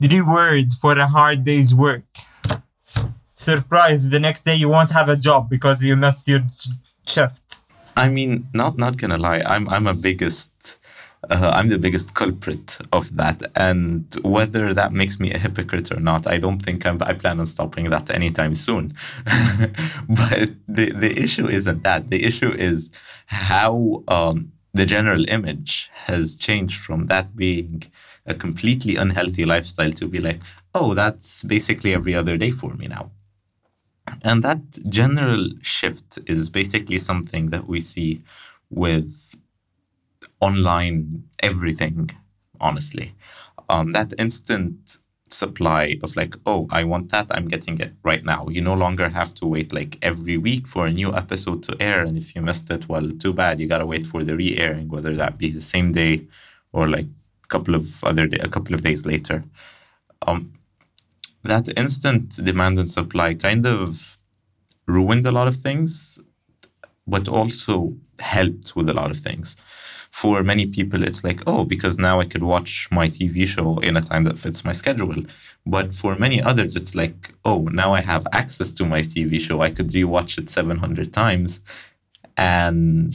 reward 0.00 0.74
for 0.74 0.92
a 0.98 1.06
hard 1.06 1.44
day's 1.44 1.74
work. 1.74 2.04
Surprise! 3.36 4.08
The 4.08 4.18
next 4.18 4.42
day 4.42 4.56
you 4.56 4.68
won't 4.68 4.90
have 4.90 5.08
a 5.08 5.16
job 5.16 5.48
because 5.48 5.82
you 5.84 5.94
missed 5.96 6.26
your 6.26 6.40
shift. 7.06 7.60
I 7.96 8.08
mean, 8.08 8.48
not 8.52 8.78
not 8.78 8.96
gonna 8.96 9.16
lie, 9.16 9.42
I'm 9.46 9.68
I'm 9.68 9.86
a 9.86 9.94
biggest. 9.94 10.78
Uh, 11.28 11.50
I'm 11.52 11.66
the 11.66 11.78
biggest 11.78 12.14
culprit 12.14 12.78
of 12.92 13.16
that, 13.16 13.42
and 13.56 14.06
whether 14.22 14.72
that 14.72 14.92
makes 14.92 15.18
me 15.18 15.32
a 15.32 15.38
hypocrite 15.38 15.90
or 15.90 15.98
not, 15.98 16.28
I 16.28 16.38
don't 16.38 16.60
think 16.60 16.86
I'm, 16.86 17.02
I 17.02 17.12
plan 17.12 17.40
on 17.40 17.46
stopping 17.46 17.90
that 17.90 18.08
anytime 18.08 18.54
soon. 18.54 18.94
but 20.08 20.50
the 20.68 20.92
the 20.92 21.20
issue 21.20 21.48
isn't 21.48 21.82
that. 21.82 22.10
The 22.10 22.24
issue 22.24 22.52
is 22.52 22.92
how 23.26 24.04
um, 24.06 24.52
the 24.78 24.86
general 24.86 25.28
image 25.28 25.90
has 25.92 26.36
changed 26.36 26.78
from 26.80 27.04
that 27.06 27.36
being 27.36 27.82
a 28.26 28.34
completely 28.34 28.96
unhealthy 28.96 29.44
lifestyle 29.44 29.92
to 29.92 30.06
be 30.06 30.20
like, 30.20 30.40
oh, 30.74 30.94
that's 30.94 31.42
basically 31.42 31.94
every 31.94 32.14
other 32.14 32.36
day 32.36 32.50
for 32.50 32.74
me 32.74 32.86
now. 32.86 33.10
And 34.22 34.42
that 34.42 34.60
general 34.88 35.50
shift 35.62 36.18
is 36.26 36.48
basically 36.48 36.98
something 36.98 37.46
that 37.46 37.66
we 37.66 37.80
see 37.80 38.22
with 38.70 39.34
online 40.40 41.24
everything, 41.40 42.10
honestly. 42.60 43.14
Um, 43.68 43.92
that 43.92 44.12
instant 44.18 44.98
supply 45.32 45.98
of 46.02 46.16
like, 46.16 46.34
oh, 46.46 46.66
I 46.70 46.84
want 46.84 47.10
that, 47.10 47.26
I'm 47.30 47.46
getting 47.46 47.78
it 47.80 47.92
right 48.02 48.24
now. 48.24 48.48
You 48.48 48.60
no 48.60 48.74
longer 48.74 49.08
have 49.08 49.34
to 49.34 49.46
wait 49.46 49.72
like 49.72 49.98
every 50.02 50.36
week 50.36 50.66
for 50.66 50.86
a 50.86 50.92
new 50.92 51.14
episode 51.14 51.62
to 51.64 51.76
air. 51.80 52.02
And 52.02 52.16
if 52.16 52.34
you 52.34 52.42
missed 52.42 52.70
it, 52.70 52.88
well, 52.88 53.10
too 53.18 53.32
bad. 53.32 53.60
You 53.60 53.66
gotta 53.66 53.86
wait 53.86 54.06
for 54.06 54.22
the 54.22 54.36
re-airing, 54.36 54.88
whether 54.88 55.16
that 55.16 55.38
be 55.38 55.50
the 55.50 55.60
same 55.60 55.92
day 55.92 56.26
or 56.72 56.88
like 56.88 57.06
a 57.44 57.46
couple 57.48 57.74
of 57.74 58.02
other 58.04 58.26
day, 58.26 58.38
a 58.40 58.48
couple 58.48 58.74
of 58.74 58.82
days 58.82 59.06
later. 59.06 59.44
Um, 60.26 60.52
that 61.44 61.68
instant 61.78 62.44
demand 62.44 62.78
and 62.78 62.90
supply 62.90 63.34
kind 63.34 63.66
of 63.66 64.16
ruined 64.86 65.26
a 65.26 65.32
lot 65.32 65.48
of 65.48 65.56
things, 65.56 66.18
but 67.06 67.28
also 67.28 67.94
helped 68.18 68.74
with 68.74 68.88
a 68.88 68.94
lot 68.94 69.10
of 69.10 69.18
things. 69.18 69.56
For 70.10 70.42
many 70.42 70.66
people, 70.66 71.02
it's 71.04 71.22
like, 71.22 71.42
oh, 71.46 71.64
because 71.64 71.98
now 71.98 72.18
I 72.20 72.24
could 72.24 72.42
watch 72.42 72.88
my 72.90 73.08
TV 73.08 73.46
show 73.46 73.78
in 73.78 73.96
a 73.96 74.00
time 74.00 74.24
that 74.24 74.38
fits 74.38 74.64
my 74.64 74.72
schedule. 74.72 75.22
But 75.64 75.94
for 75.94 76.16
many 76.16 76.42
others, 76.42 76.74
it's 76.76 76.94
like, 76.94 77.34
oh, 77.44 77.62
now 77.70 77.94
I 77.94 78.00
have 78.00 78.26
access 78.32 78.72
to 78.74 78.84
my 78.84 79.02
TV 79.02 79.40
show. 79.40 79.60
I 79.60 79.70
could 79.70 79.90
rewatch 79.90 80.38
it 80.38 80.50
700 80.50 81.12
times 81.12 81.60
and 82.36 83.14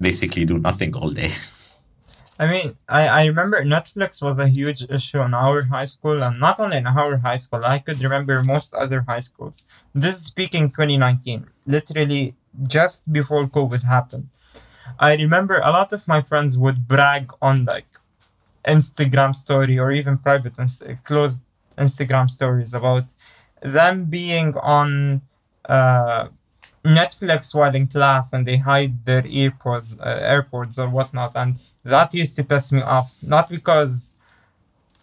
basically 0.00 0.44
do 0.44 0.58
nothing 0.58 0.94
all 0.94 1.10
day. 1.10 1.32
I 2.40 2.46
mean, 2.46 2.76
I, 2.88 3.08
I 3.08 3.24
remember 3.24 3.64
Netflix 3.64 4.22
was 4.22 4.38
a 4.38 4.46
huge 4.46 4.84
issue 4.88 5.20
in 5.20 5.34
our 5.34 5.62
high 5.62 5.86
school, 5.86 6.22
and 6.22 6.38
not 6.38 6.60
only 6.60 6.76
in 6.76 6.86
our 6.86 7.16
high 7.16 7.36
school, 7.36 7.64
I 7.64 7.80
could 7.80 8.00
remember 8.00 8.44
most 8.44 8.74
other 8.74 9.04
high 9.08 9.20
schools. 9.20 9.64
This 9.92 10.16
is 10.16 10.24
speaking 10.26 10.70
2019, 10.70 11.46
literally 11.66 12.36
just 12.68 13.12
before 13.12 13.48
COVID 13.48 13.82
happened. 13.82 14.28
I 14.98 15.16
remember 15.16 15.60
a 15.62 15.70
lot 15.70 15.92
of 15.92 16.06
my 16.08 16.20
friends 16.20 16.56
would 16.58 16.88
brag 16.88 17.32
on 17.40 17.64
like 17.64 17.86
Instagram 18.66 19.34
story 19.34 19.78
or 19.78 19.90
even 19.92 20.18
private 20.18 20.58
inst- 20.58 20.82
closed 21.04 21.42
Instagram 21.76 22.30
stories 22.30 22.74
about 22.74 23.04
them 23.62 24.04
being 24.04 24.56
on 24.58 25.22
uh, 25.68 26.28
Netflix 26.84 27.54
while 27.54 27.74
in 27.74 27.86
class 27.86 28.32
and 28.32 28.46
they 28.46 28.56
hide 28.56 29.04
their 29.04 29.22
earpods, 29.22 29.98
uh, 30.00 30.20
AirPods 30.20 30.78
or 30.78 30.88
whatnot, 30.88 31.32
and 31.34 31.56
that 31.84 32.14
used 32.14 32.36
to 32.36 32.44
piss 32.44 32.72
me 32.72 32.82
off. 32.82 33.16
Not 33.22 33.48
because 33.48 34.12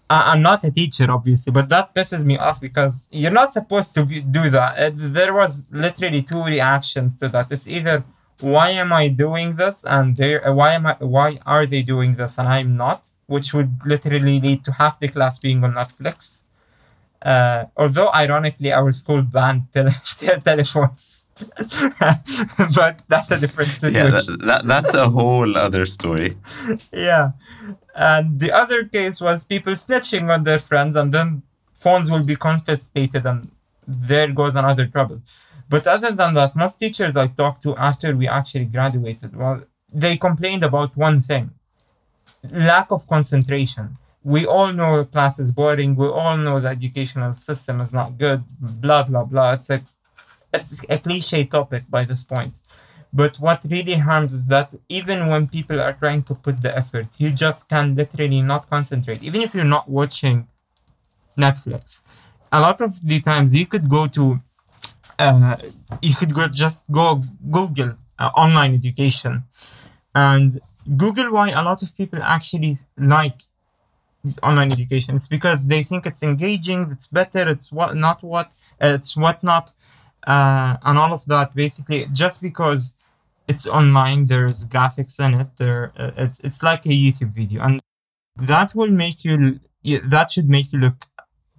I, 0.09 0.33
am 0.33 0.41
not 0.41 0.63
a 0.63 0.71
teacher, 0.71 1.09
obviously, 1.09 1.51
but 1.51 1.69
that 1.69 1.95
pisses 1.95 2.23
me 2.23 2.37
off 2.37 2.61
because 2.61 3.09
you're 3.11 3.31
not 3.31 3.51
supposed 3.51 3.93
to 3.95 4.05
be, 4.05 4.21
do 4.21 4.49
that. 4.51 4.77
It, 4.77 4.93
there 4.95 5.33
was 5.33 5.67
literally 5.71 6.21
two 6.21 6.43
reactions 6.43 7.15
to 7.19 7.29
that. 7.29 7.51
It's 7.51 7.67
either 7.67 8.03
why 8.39 8.69
am 8.71 8.91
I 8.91 9.07
doing 9.07 9.55
this 9.55 9.83
and 9.85 10.15
they 10.15 10.39
uh, 10.39 10.53
why 10.53 10.73
am 10.73 10.85
I 10.85 10.95
why 10.99 11.39
are 11.45 11.65
they 11.65 11.81
doing 11.81 12.15
this 12.15 12.37
and 12.37 12.47
I'm 12.47 12.75
not, 12.75 13.09
which 13.27 13.53
would 13.53 13.71
literally 13.85 14.39
lead 14.39 14.63
to 14.65 14.71
half 14.71 14.99
the 14.99 15.07
class 15.07 15.39
being 15.39 15.63
on 15.63 15.73
Netflix. 15.73 16.39
Uh, 17.21 17.65
although 17.75 18.11
ironically, 18.13 18.71
our 18.71 18.91
school 18.91 19.21
banned 19.21 19.63
tele- 19.73 19.91
telephones. 20.43 21.23
but 22.75 23.01
that's 23.07 23.31
a 23.31 23.39
different 23.39 23.71
situation. 23.71 24.05
Yeah, 24.05 24.11
that, 24.11 24.39
that, 24.45 24.67
that's 24.67 24.93
a 24.93 25.09
whole 25.09 25.57
other 25.57 25.85
story. 25.85 26.37
yeah. 26.93 27.31
And 27.95 28.39
the 28.39 28.51
other 28.51 28.85
case 28.85 29.19
was 29.19 29.43
people 29.43 29.73
snitching 29.73 30.33
on 30.33 30.43
their 30.43 30.59
friends, 30.59 30.95
and 30.95 31.11
then 31.11 31.41
phones 31.71 32.11
will 32.11 32.23
be 32.23 32.35
confiscated, 32.35 33.25
and 33.25 33.49
there 33.87 34.31
goes 34.31 34.55
another 34.55 34.85
trouble. 34.85 35.21
But 35.69 35.87
other 35.87 36.11
than 36.11 36.33
that, 36.35 36.55
most 36.55 36.77
teachers 36.77 37.15
I 37.15 37.27
talked 37.27 37.63
to 37.63 37.75
after 37.75 38.15
we 38.15 38.27
actually 38.27 38.65
graduated, 38.65 39.35
well, 39.35 39.61
they 39.93 40.17
complained 40.17 40.63
about 40.63 40.95
one 40.95 41.21
thing 41.21 41.51
lack 42.51 42.91
of 42.91 43.07
concentration. 43.07 43.97
We 44.23 44.45
all 44.45 44.73
know 44.73 45.03
class 45.03 45.39
is 45.39 45.51
boring. 45.51 45.95
We 45.95 46.07
all 46.07 46.37
know 46.37 46.59
the 46.59 46.69
educational 46.69 47.33
system 47.33 47.81
is 47.81 47.93
not 47.93 48.17
good. 48.17 48.43
Blah 48.59 49.03
blah 49.03 49.23
blah. 49.23 49.53
It's 49.53 49.69
a 49.69 49.81
it's 50.53 50.81
a 50.89 50.97
cliche 50.97 51.45
topic 51.45 51.83
by 51.89 52.05
this 52.05 52.23
point. 52.23 52.59
But 53.13 53.37
what 53.37 53.65
really 53.69 53.93
harms 53.93 54.33
is 54.33 54.45
that 54.47 54.71
even 54.89 55.27
when 55.27 55.47
people 55.47 55.79
are 55.79 55.93
trying 55.93 56.23
to 56.23 56.35
put 56.35 56.61
the 56.61 56.75
effort, 56.75 57.07
you 57.17 57.29
just 57.31 57.69
can 57.69 57.95
literally 57.95 58.41
not 58.41 58.69
concentrate. 58.69 59.23
Even 59.23 59.41
if 59.41 59.55
you're 59.55 59.63
not 59.63 59.89
watching 59.89 60.47
Netflix, 61.37 62.01
a 62.51 62.59
lot 62.59 62.81
of 62.81 63.05
the 63.07 63.21
times 63.21 63.55
you 63.55 63.65
could 63.65 63.89
go 63.89 64.07
to, 64.07 64.41
uh, 65.19 65.57
you 66.01 66.15
could 66.15 66.33
go 66.33 66.47
just 66.47 66.89
go 66.91 67.21
Google 67.51 67.95
uh, 68.19 68.29
online 68.35 68.73
education, 68.73 69.43
and 70.13 70.59
Google 70.97 71.31
why 71.31 71.49
a 71.49 71.63
lot 71.63 71.83
of 71.83 71.95
people 71.95 72.21
actually 72.21 72.77
like 72.97 73.41
online 74.43 74.71
education. 74.71 75.15
It's 75.15 75.27
because 75.27 75.67
they 75.67 75.83
think 75.83 76.05
it's 76.05 76.23
engaging, 76.23 76.89
it's 76.91 77.07
better, 77.07 77.47
it's 77.49 77.71
what 77.71 77.95
not 77.95 78.23
what, 78.23 78.51
it's 78.79 79.15
what 79.15 79.43
not 79.43 79.71
uh, 80.25 80.77
and 80.83 80.97
all 80.97 81.13
of 81.13 81.25
that 81.25 81.53
basically 81.55 82.07
just 82.11 82.41
because 82.41 82.93
it's 83.47 83.67
online 83.67 84.25
there's 84.25 84.65
graphics 84.65 85.19
in 85.19 85.39
it 85.39 85.47
there 85.57 85.93
uh, 85.97 86.11
it's, 86.17 86.39
it's 86.39 86.63
like 86.63 86.85
a 86.85 86.89
youtube 86.89 87.31
video 87.31 87.61
and 87.61 87.79
that 88.35 88.73
will 88.73 88.91
make 88.91 89.23
you 89.23 89.59
that 90.03 90.31
should 90.31 90.49
make 90.49 90.73
you 90.73 90.79
look 90.79 91.05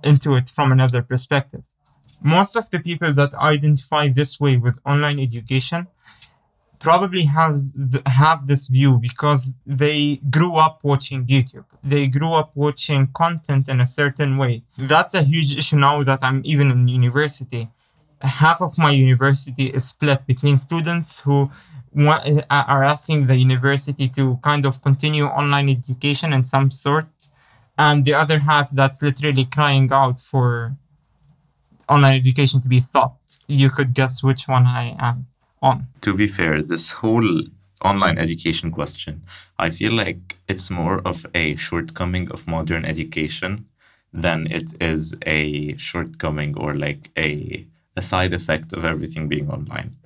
into 0.03 0.35
it 0.35 0.51
from 0.51 0.73
another 0.73 1.03
perspective 1.03 1.63
most 2.26 2.56
of 2.56 2.68
the 2.71 2.80
people 2.80 3.12
that 3.12 3.33
identify 3.35 4.09
this 4.09 4.40
way 4.40 4.56
with 4.56 4.76
online 4.85 5.21
education 5.21 5.87
probably 6.80 7.23
has 7.23 7.73
have 8.06 8.47
this 8.47 8.66
view 8.66 8.99
because 8.99 9.54
they 9.64 10.16
grew 10.37 10.54
up 10.54 10.80
watching 10.83 11.25
youtube. 11.26 11.64
They 11.85 12.09
grew 12.09 12.33
up 12.33 12.50
watching 12.54 13.09
content 13.23 13.68
in 13.68 13.80
a 13.80 13.87
certain 13.87 14.37
way. 14.38 14.62
That's 14.76 15.14
a 15.14 15.23
huge 15.23 15.56
issue 15.56 15.78
now 15.78 16.02
that 16.02 16.21
i'm 16.23 16.42
even 16.45 16.71
in 16.71 16.88
university. 16.88 17.68
Half 18.21 18.61
of 18.61 18.76
my 18.76 18.90
university 18.90 19.66
is 19.76 19.85
split 19.85 20.26
between 20.26 20.56
students 20.56 21.21
who 21.21 21.50
are 22.50 22.83
asking 22.92 23.26
the 23.26 23.37
university 23.37 24.09
to 24.16 24.38
kind 24.42 24.66
of 24.66 24.83
continue 24.83 25.26
online 25.40 25.68
education 25.68 26.33
in 26.33 26.42
some 26.42 26.71
sort, 26.71 27.06
and 27.78 28.04
the 28.04 28.14
other 28.14 28.38
half 28.38 28.71
that's 28.71 29.00
literally 29.00 29.45
crying 29.45 29.88
out 29.92 30.18
for 30.21 30.76
online 31.88 32.16
education 32.19 32.61
to 32.62 32.69
be 32.69 32.81
stopped. 32.81 33.38
You 33.47 33.71
could 33.71 33.95
guess 33.95 34.23
which 34.23 34.49
one 34.49 34.66
I 34.66 34.97
am 34.99 35.26
on. 35.62 35.87
To 36.02 36.14
be 36.14 36.26
fair, 36.26 36.62
this 36.62 36.93
whole 36.93 37.43
online 37.83 38.19
education 38.19 38.71
question, 38.71 39.23
I 39.59 39.71
feel 39.71 39.93
like 39.93 40.37
it's 40.49 40.71
more 40.71 41.00
of 41.07 41.26
a 41.35 41.57
shortcoming 41.57 42.31
of 42.31 42.47
modern 42.47 42.85
education 42.85 43.66
than 44.12 44.47
it 44.50 44.81
is 44.81 45.14
a 45.26 45.76
shortcoming 45.76 46.57
or 46.57 46.75
like 46.75 47.11
a 47.16 47.66
a 47.99 48.02
side 48.02 48.35
effect 48.35 48.75
of 48.75 48.85
everything 48.85 49.26
being 49.26 49.49
online. 49.50 49.97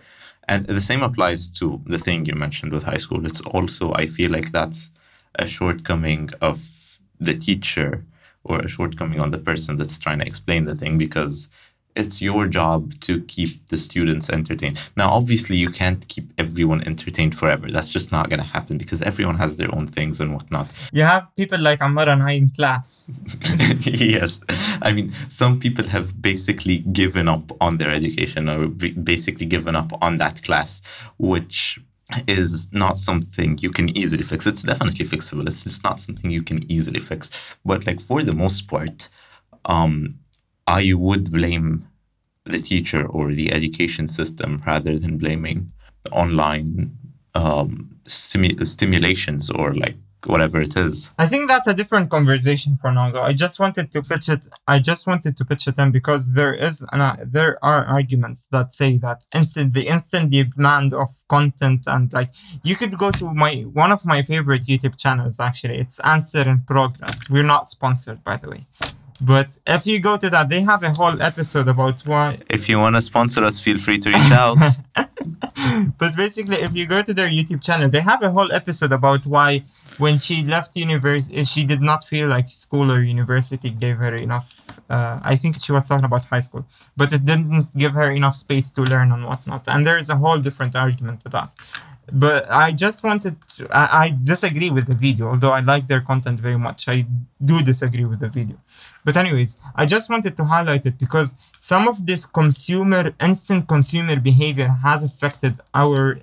And 0.47 0.67
the 0.67 0.81
same 0.81 1.03
applies 1.03 1.51
to 1.59 1.81
the 1.87 1.99
thing 1.99 2.25
you 2.27 2.35
mentioned 2.35 2.73
with 2.73 2.85
high 2.85 2.99
school. 2.99 3.27
It's 3.27 3.41
also, 3.41 3.93
I 3.95 4.07
feel 4.07 4.31
like 4.31 4.53
that's 4.53 4.91
a 5.35 5.47
shortcoming 5.47 6.31
of 6.41 6.61
the 7.19 7.35
teacher 7.35 8.05
or 8.45 8.61
a 8.61 8.69
shortcoming 8.69 9.21
on 9.21 9.31
the 9.33 9.39
person 9.39 9.77
that's 9.77 9.99
trying 9.99 10.21
to 10.21 10.27
explain 10.27 10.65
the 10.65 10.75
thing 10.75 10.99
because 10.99 11.49
it's 11.97 12.23
your 12.23 12.47
job 12.47 12.95
to 13.01 13.21
keep 13.23 13.67
the 13.69 13.79
students 13.79 14.31
entertained. 14.31 14.79
Now, 14.97 15.11
obviously, 15.11 15.57
you 15.57 15.71
can't 15.71 16.07
keep 16.09 16.33
everyone 16.39 16.83
entertained 16.87 17.37
forever. 17.37 17.71
That's 17.71 17.93
just 17.93 18.13
not 18.13 18.31
going 18.31 18.41
to 18.41 18.47
happen 18.47 18.79
because 18.79 19.03
everyone 19.03 19.37
has 19.37 19.57
their 19.57 19.75
own 19.75 19.87
things 19.87 20.21
and 20.21 20.33
whatnot. 20.33 20.69
You 20.93 21.03
have 21.03 21.27
people 21.37 21.59
like 21.59 21.81
Ammar 21.81 22.09
and 22.09 22.23
I 22.23 22.33
in 22.33 22.51
class. 22.51 23.13
yes. 23.81 24.41
I 24.83 24.93
mean, 24.93 25.13
some 25.29 25.59
people 25.59 25.87
have 25.89 26.21
basically 26.23 26.79
given 26.79 27.29
up 27.29 27.53
on 27.61 27.79
their 27.79 27.91
education 27.91 28.49
or 28.49 28.69
basically 28.69 29.47
given 29.47 29.75
up 29.75 29.93
on 30.01 30.19
that 30.19 30.43
class, 30.43 30.83
which 31.19 31.81
is 32.27 32.69
not 32.73 32.97
something 32.97 33.59
you 33.59 33.71
can 33.71 33.97
easily 33.97 34.25
fix. 34.25 34.47
It's 34.47 34.63
definitely 34.63 35.07
fixable. 35.07 35.47
It's 35.47 35.65
just 35.65 35.85
not 35.85 35.99
something 36.01 36.31
you 36.31 36.43
can 36.43 36.71
easily 36.71 37.01
fix. 37.01 37.31
But 37.65 37.87
like 37.87 38.01
for 38.01 38.23
the 38.23 38.33
most 38.33 38.69
part, 38.69 39.09
um, 39.65 40.20
I 40.71 40.93
would 40.95 41.33
blame 41.33 41.89
the 42.45 42.61
teacher 42.61 43.05
or 43.05 43.35
the 43.35 43.53
education 43.53 44.07
system 44.07 44.63
rather 44.65 44.99
than 45.01 45.19
blaming 45.19 45.73
online 46.13 46.97
um, 47.35 47.97
stimulations 48.07 49.51
or 49.51 49.75
like 49.75 49.97
whatever 50.27 50.61
it 50.61 50.77
is. 50.77 51.11
I 51.19 51.27
think 51.27 51.49
that's 51.49 51.67
a 51.67 51.75
different 51.75 52.11
conversation 52.11 52.79
for 52.81 52.93
now, 52.93 53.11
though. 53.11 53.23
I 53.23 53.33
just 53.33 53.59
wanted 53.59 53.91
to 53.93 54.03
pitch 54.03 54.29
it. 54.29 54.47
I 54.69 54.79
just 54.79 55.07
wanted 55.07 55.37
to 55.39 55.45
pitch 55.45 55.67
it 55.67 55.77
in 55.79 55.91
because 55.91 56.33
there 56.35 56.55
is 56.55 56.87
an, 56.93 57.01
uh, 57.01 57.17
there 57.27 57.59
are 57.65 57.85
arguments 57.87 58.47
that 58.53 58.73
say 58.73 58.99
that 58.99 59.25
instant 59.35 59.75
the 59.75 59.89
instant 59.89 60.31
demand 60.31 60.95
of 60.95 61.09
content 61.29 61.83
and 61.87 62.13
like 62.13 62.31
you 62.63 62.77
could 62.77 62.97
go 62.97 63.11
to 63.13 63.25
my 63.35 63.53
one 63.73 63.91
of 63.91 64.05
my 64.05 64.23
favorite 64.23 64.65
YouTube 64.65 64.97
channels 64.97 65.41
actually. 65.41 65.79
It's 65.79 65.99
Answer 66.01 66.49
in 66.49 66.63
Progress. 66.63 67.29
We're 67.29 67.51
not 67.55 67.67
sponsored, 67.67 68.23
by 68.23 68.37
the 68.37 68.51
way. 68.51 68.67
But 69.21 69.59
if 69.67 69.87
you 69.87 70.01
go 70.01 70.17
to 70.17 70.31
that, 70.31 70.49
they 70.49 70.63
have 70.63 70.83
a 70.83 70.93
whole 70.93 71.21
episode 71.21 71.69
about 71.69 72.01
why. 72.07 72.39
If 72.49 72.69
you 72.69 72.79
want 72.79 72.97
to 72.97 73.03
sponsor 73.03 73.45
us, 73.45 73.61
feel 73.61 73.79
free 73.79 73.99
to 73.99 74.09
reach 74.09 74.33
out. 74.33 74.57
but 75.99 76.17
basically, 76.17 76.57
if 76.57 76.75
you 76.75 76.87
go 76.87 77.03
to 77.03 77.13
their 77.13 77.29
YouTube 77.29 77.63
channel, 77.63 77.89
they 77.89 78.01
have 78.01 78.23
a 78.23 78.31
whole 78.31 78.51
episode 78.53 78.93
about 78.93 79.27
why, 79.27 79.63
when 79.99 80.19
she 80.19 80.43
left 80.43 80.75
university, 80.77 81.45
she 81.45 81.65
did 81.65 81.83
not 81.83 82.05
feel 82.05 82.29
like 82.29 82.47
school 82.47 82.91
or 82.91 83.03
university 83.03 83.71
gave 83.71 83.97
her 83.99 84.15
enough. 84.15 84.47
Uh, 84.89 85.21
I 85.23 85.37
think 85.37 85.61
she 85.63 85.73
was 85.73 85.87
talking 85.87 86.05
about 86.05 86.25
high 86.25 86.41
school, 86.41 86.65
but 86.97 87.13
it 87.13 87.25
didn't 87.25 87.77
give 87.77 87.93
her 87.93 88.11
enough 88.11 88.37
space 88.37 88.73
to 88.73 88.83
learn 88.83 89.13
and 89.13 89.25
whatnot. 89.27 89.65
And 89.69 89.87
there 89.87 89.99
is 89.99 90.09
a 90.09 90.17
whole 90.17 90.39
different 90.39 90.75
argument 90.75 91.23
to 91.25 91.29
that 91.31 91.53
but 92.13 92.51
I 92.51 92.73
just 92.73 93.03
wanted 93.03 93.37
to, 93.57 93.69
I, 93.71 94.05
I, 94.05 94.19
disagree 94.23 94.71
with 94.71 94.87
the 94.87 94.95
video, 94.95 95.29
although 95.29 95.53
I 95.53 95.61
like 95.61 95.87
their 95.87 96.01
content 96.01 96.41
very 96.41 96.59
much. 96.59 96.89
I 96.89 97.07
do 97.45 97.63
disagree 97.63 98.05
with 98.05 98.21
the 98.21 98.29
video. 98.29 98.57
But 99.05 99.17
anyways, 99.17 99.59
I 99.77 99.87
just 99.87 100.11
wanted 100.11 100.37
to 100.37 100.45
highlight 100.45 100.87
it 100.87 100.99
because 100.99 101.37
some 101.61 101.89
of 101.89 102.07
this 102.07 102.27
consumer 102.27 103.13
instant 103.21 103.69
consumer 103.69 104.19
behavior 104.19 104.69
has 104.69 105.03
affected 105.03 105.61
our 105.75 106.21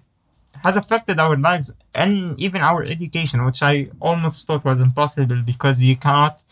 has 0.63 0.75
affected 0.75 1.20
our 1.20 1.38
lives 1.38 1.72
and 1.94 2.39
even 2.39 2.62
our 2.62 2.84
education, 2.84 3.46
which 3.46 3.62
I 3.62 3.89
almost 4.01 4.48
thought 4.48 4.65
was 4.65 4.82
impossible 4.82 5.44
because 5.46 5.84
you 5.84 5.96
cannot 5.96 6.44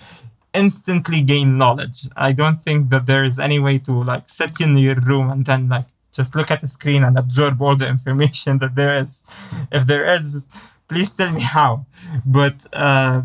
instantly 0.54 1.22
gain 1.22 1.58
knowledge. 1.58 2.08
I 2.15 2.32
don't 2.32 2.62
think 2.62 2.89
that 2.92 3.06
there 3.06 3.24
is 3.24 3.39
any 3.39 3.60
way 3.60 3.80
to 3.80 3.92
like 3.92 4.30
sit 4.30 4.62
in 4.62 4.77
your 4.77 4.96
room 4.96 5.30
and 5.30 5.46
then 5.46 5.70
like 5.70 5.86
just 6.15 6.36
look 6.36 6.50
at 6.50 6.62
the 6.62 6.67
screen 6.67 7.03
and 7.03 7.17
absorb 7.17 7.62
all 7.62 7.75
the 7.75 7.88
information 7.88 8.57
that 8.62 8.75
there 8.75 8.95
is. 8.95 9.24
If 9.72 9.86
there 9.86 10.05
is, 10.05 10.45
please 10.88 11.15
tell 11.15 11.31
me 11.31 11.41
how. 11.41 11.86
But 12.25 12.65
uh, 12.74 13.24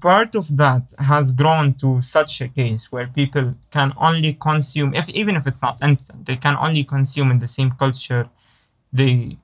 part 0.00 0.34
of 0.34 0.56
that 0.56 0.92
has 0.98 1.32
grown 1.32 1.74
to 1.74 2.02
such 2.02 2.40
a 2.40 2.48
case 2.48 2.90
where 2.92 3.06
people 3.06 3.54
can 3.70 3.92
only 3.96 4.34
consume, 4.34 4.94
if 4.94 5.08
even 5.10 5.36
if 5.36 5.46
it's 5.46 5.62
not 5.62 5.82
instant, 5.82 6.26
they 6.26 6.36
can 6.36 6.56
only 6.56 6.84
consume 6.84 7.30
in 7.30 7.38
the 7.38 7.48
same 7.48 7.72
culture 7.72 8.28
they 8.92 9.36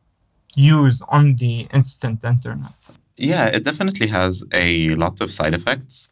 use 0.54 1.02
on 1.08 1.36
the 1.36 1.68
instant 1.72 2.24
internet. 2.24 2.72
Yeah, 3.16 3.46
it 3.46 3.64
definitely 3.64 4.08
has 4.08 4.44
a 4.52 4.88
lot 4.94 5.20
of 5.20 5.30
side 5.30 5.54
effects. 5.54 6.08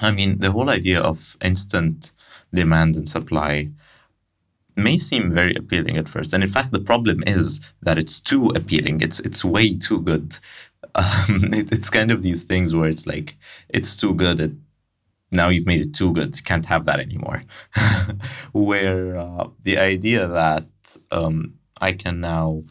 I 0.00 0.10
mean, 0.10 0.38
the 0.38 0.52
whole 0.52 0.70
idea 0.70 1.00
of 1.00 1.36
instant 1.40 2.12
demand 2.52 2.96
and 2.96 3.08
supply 3.08 3.70
may 4.78 4.98
seem 4.98 5.32
very 5.32 5.54
appealing 5.54 5.96
at 5.96 6.08
first. 6.08 6.32
And 6.32 6.42
in 6.42 6.48
fact, 6.48 6.72
the 6.72 6.80
problem 6.80 7.22
is 7.26 7.60
that 7.82 7.98
it's 7.98 8.20
too 8.20 8.48
appealing. 8.50 9.00
It's 9.00 9.20
it's 9.20 9.44
way 9.44 9.76
too 9.76 10.00
good. 10.00 10.38
Um, 10.94 11.52
it, 11.52 11.70
it's 11.70 11.90
kind 11.90 12.10
of 12.10 12.22
these 12.22 12.42
things 12.44 12.74
where 12.74 12.88
it's 12.88 13.06
like 13.06 13.36
it's 13.68 13.94
too 13.94 14.14
good. 14.14 14.40
It, 14.40 14.52
now 15.30 15.48
you've 15.48 15.66
made 15.66 15.80
it 15.80 15.94
too 15.94 16.12
good. 16.12 16.42
Can't 16.44 16.66
have 16.66 16.86
that 16.86 16.98
anymore. 16.98 17.44
where 18.52 19.16
uh, 19.16 19.48
the 19.62 19.78
idea 19.78 20.26
that 20.26 20.66
um, 21.10 21.54
I 21.80 21.92
can 21.92 22.20
now 22.20 22.64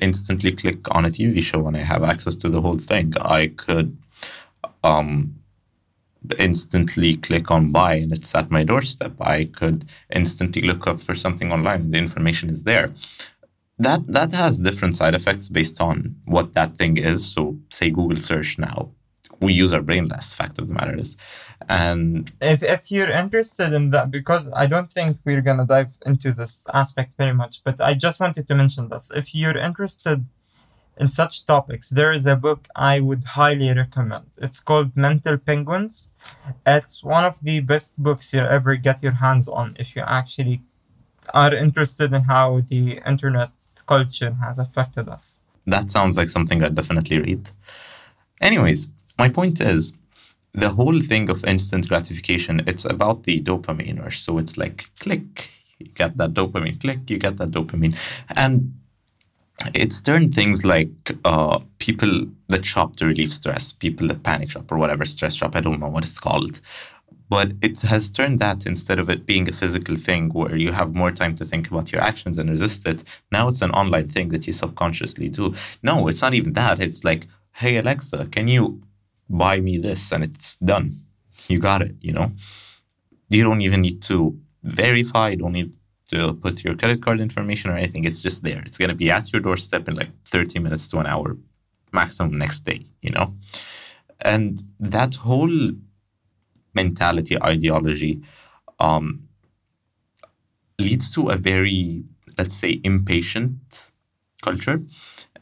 instantly 0.00 0.52
click 0.52 0.94
on 0.94 1.04
a 1.04 1.08
TV 1.08 1.42
show 1.42 1.66
and 1.66 1.76
I 1.76 1.82
have 1.82 2.04
access 2.04 2.36
to 2.36 2.48
the 2.48 2.60
whole 2.60 2.78
thing. 2.78 3.14
I 3.20 3.48
could 3.48 3.96
um, 4.84 5.35
instantly 6.38 7.16
click 7.16 7.50
on 7.50 7.70
buy 7.70 7.94
and 7.94 8.12
it's 8.12 8.34
at 8.34 8.50
my 8.50 8.62
doorstep. 8.64 9.14
I 9.20 9.44
could 9.44 9.86
instantly 10.10 10.62
look 10.62 10.86
up 10.86 11.00
for 11.00 11.14
something 11.14 11.52
online 11.52 11.90
the 11.90 11.98
information 11.98 12.50
is 12.50 12.62
there. 12.62 12.92
That 13.78 14.06
that 14.06 14.32
has 14.32 14.60
different 14.60 14.96
side 14.96 15.14
effects 15.14 15.48
based 15.48 15.80
on 15.80 16.16
what 16.24 16.54
that 16.54 16.78
thing 16.78 16.96
is. 16.96 17.30
So 17.32 17.58
say 17.70 17.90
Google 17.90 18.16
search 18.16 18.58
now. 18.58 18.90
We 19.40 19.52
use 19.52 19.74
our 19.74 19.82
brain 19.82 20.08
less, 20.08 20.34
fact 20.34 20.58
of 20.58 20.68
the 20.68 20.74
matter 20.74 20.98
is. 20.98 21.16
And 21.68 22.32
if 22.40 22.62
if 22.62 22.90
you're 22.90 23.10
interested 23.10 23.74
in 23.74 23.90
that, 23.90 24.10
because 24.10 24.50
I 24.54 24.66
don't 24.66 24.90
think 24.90 25.18
we're 25.26 25.42
gonna 25.42 25.66
dive 25.66 25.92
into 26.06 26.32
this 26.32 26.66
aspect 26.72 27.14
very 27.18 27.34
much, 27.34 27.62
but 27.64 27.80
I 27.80 27.92
just 27.94 28.18
wanted 28.18 28.48
to 28.48 28.54
mention 28.54 28.88
this. 28.88 29.12
If 29.14 29.34
you're 29.34 29.58
interested 29.58 30.24
in 30.98 31.08
such 31.08 31.44
topics, 31.46 31.90
there 31.90 32.12
is 32.12 32.26
a 32.26 32.36
book 32.36 32.66
I 32.74 33.00
would 33.00 33.24
highly 33.24 33.72
recommend. 33.72 34.26
It's 34.38 34.60
called 34.60 34.96
Mental 34.96 35.36
Penguins. 35.36 36.10
It's 36.66 37.04
one 37.04 37.24
of 37.24 37.38
the 37.40 37.60
best 37.60 38.02
books 38.02 38.32
you'll 38.32 38.46
ever 38.46 38.76
get 38.76 39.02
your 39.02 39.12
hands 39.12 39.48
on 39.48 39.76
if 39.78 39.94
you 39.94 40.02
actually 40.06 40.62
are 41.34 41.54
interested 41.54 42.12
in 42.12 42.22
how 42.22 42.60
the 42.68 43.00
internet 43.06 43.50
culture 43.86 44.36
has 44.42 44.58
affected 44.58 45.08
us. 45.08 45.38
That 45.66 45.90
sounds 45.90 46.16
like 46.16 46.28
something 46.28 46.62
I'd 46.62 46.74
definitely 46.74 47.18
read. 47.18 47.50
Anyways, 48.40 48.88
my 49.18 49.28
point 49.28 49.60
is 49.60 49.92
the 50.54 50.70
whole 50.70 51.00
thing 51.00 51.28
of 51.28 51.44
instant 51.44 51.88
gratification, 51.88 52.62
it's 52.66 52.84
about 52.84 53.24
the 53.24 53.40
dopamine 53.42 54.02
rush. 54.02 54.20
So 54.20 54.38
it's 54.38 54.56
like 54.56 54.88
click, 55.00 55.50
you 55.78 55.88
get 55.88 56.16
that 56.16 56.32
dopamine, 56.32 56.80
click, 56.80 57.10
you 57.10 57.18
get 57.18 57.36
that 57.36 57.50
dopamine. 57.50 57.96
And 58.34 58.72
it's 59.74 60.02
turned 60.02 60.34
things 60.34 60.64
like 60.64 60.90
uh, 61.24 61.58
people 61.78 62.26
that 62.48 62.64
shop 62.66 62.96
to 62.96 63.06
relieve 63.06 63.32
stress, 63.32 63.72
people 63.72 64.08
that 64.08 64.22
panic 64.22 64.50
shop 64.50 64.70
or 64.70 64.78
whatever 64.78 65.04
stress 65.04 65.34
shop. 65.34 65.56
I 65.56 65.60
don't 65.60 65.80
know 65.80 65.88
what 65.88 66.04
it's 66.04 66.18
called, 66.18 66.60
but 67.28 67.52
it 67.62 67.80
has 67.82 68.10
turned 68.10 68.38
that 68.40 68.66
instead 68.66 68.98
of 68.98 69.08
it 69.08 69.26
being 69.26 69.48
a 69.48 69.52
physical 69.52 69.96
thing 69.96 70.28
where 70.30 70.56
you 70.56 70.72
have 70.72 70.94
more 70.94 71.10
time 71.10 71.34
to 71.36 71.44
think 71.44 71.68
about 71.70 71.90
your 71.90 72.02
actions 72.02 72.38
and 72.38 72.50
resist 72.50 72.86
it. 72.86 73.02
Now 73.32 73.48
it's 73.48 73.62
an 73.62 73.70
online 73.70 74.08
thing 74.08 74.28
that 74.28 74.46
you 74.46 74.52
subconsciously 74.52 75.28
do. 75.30 75.54
No, 75.82 76.06
it's 76.08 76.22
not 76.22 76.34
even 76.34 76.52
that. 76.52 76.78
It's 76.80 77.02
like, 77.02 77.26
hey 77.54 77.78
Alexa, 77.78 78.26
can 78.26 78.48
you 78.48 78.82
buy 79.28 79.60
me 79.60 79.78
this? 79.78 80.12
And 80.12 80.22
it's 80.22 80.56
done. 80.56 81.00
You 81.48 81.60
got 81.60 81.82
it. 81.82 81.94
You 82.00 82.12
know, 82.12 82.32
you 83.30 83.42
don't 83.42 83.62
even 83.62 83.80
need 83.80 84.02
to 84.02 84.38
verify. 84.62 85.30
You 85.30 85.36
don't 85.38 85.52
need 85.52 85.76
to 86.10 86.34
put 86.34 86.62
your 86.64 86.74
credit 86.76 87.02
card 87.02 87.20
information 87.20 87.70
or 87.70 87.76
anything. 87.76 88.04
It's 88.04 88.20
just 88.20 88.42
there. 88.42 88.62
It's 88.66 88.78
going 88.78 88.90
to 88.90 88.94
be 88.94 89.10
at 89.10 89.32
your 89.32 89.40
doorstep 89.40 89.88
in 89.88 89.94
like 89.94 90.10
30 90.24 90.58
minutes 90.60 90.88
to 90.88 90.98
an 90.98 91.06
hour 91.06 91.36
maximum 91.92 92.38
next 92.38 92.60
day, 92.60 92.84
you 93.02 93.10
know? 93.10 93.34
And 94.20 94.62
that 94.78 95.14
whole 95.16 95.72
mentality, 96.74 97.40
ideology, 97.42 98.22
um, 98.78 99.28
leads 100.78 101.10
to 101.14 101.28
a 101.30 101.36
very, 101.36 102.04
let's 102.38 102.54
say, 102.54 102.80
impatient 102.84 103.88
culture. 104.42 104.80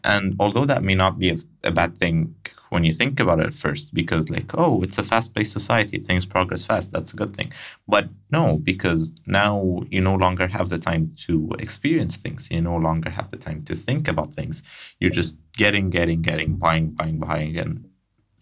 And 0.03 0.37
although 0.39 0.65
that 0.67 0.83
may 0.83 0.95
not 0.95 1.19
be 1.19 1.31
a, 1.31 1.39
a 1.65 1.73
bad 1.73 1.99
thing 1.99 2.35
when 2.75 2.85
you 2.85 2.93
think 2.93 3.21
about 3.21 3.39
it 3.39 3.55
first 3.55 3.95
because 3.95 4.29
like 4.29 4.51
oh 4.59 4.83
it's 4.83 4.99
a 4.99 5.05
fast-paced 5.05 5.53
society 5.53 5.99
things 5.99 6.27
progress 6.27 6.65
fast 6.65 6.91
that's 6.91 7.13
a 7.15 7.17
good 7.17 7.35
thing. 7.37 7.53
But 7.87 8.09
no 8.33 8.59
because 8.71 9.15
now 9.27 9.85
you 9.93 10.01
no 10.01 10.17
longer 10.17 10.49
have 10.49 10.69
the 10.71 10.81
time 10.89 11.13
to 11.27 11.35
experience 11.61 12.17
things. 12.17 12.51
You 12.51 12.63
no 12.63 12.77
longer 12.77 13.11
have 13.11 13.31
the 13.31 13.37
time 13.37 13.63
to 13.69 13.77
think 13.77 14.09
about 14.09 14.35
things. 14.35 14.65
You're 14.99 15.19
just 15.23 15.39
getting 15.57 15.89
getting 15.89 16.21
getting 16.21 16.57
buying 16.57 16.91
buying 16.91 17.19
buying 17.19 17.57
and 17.57 17.89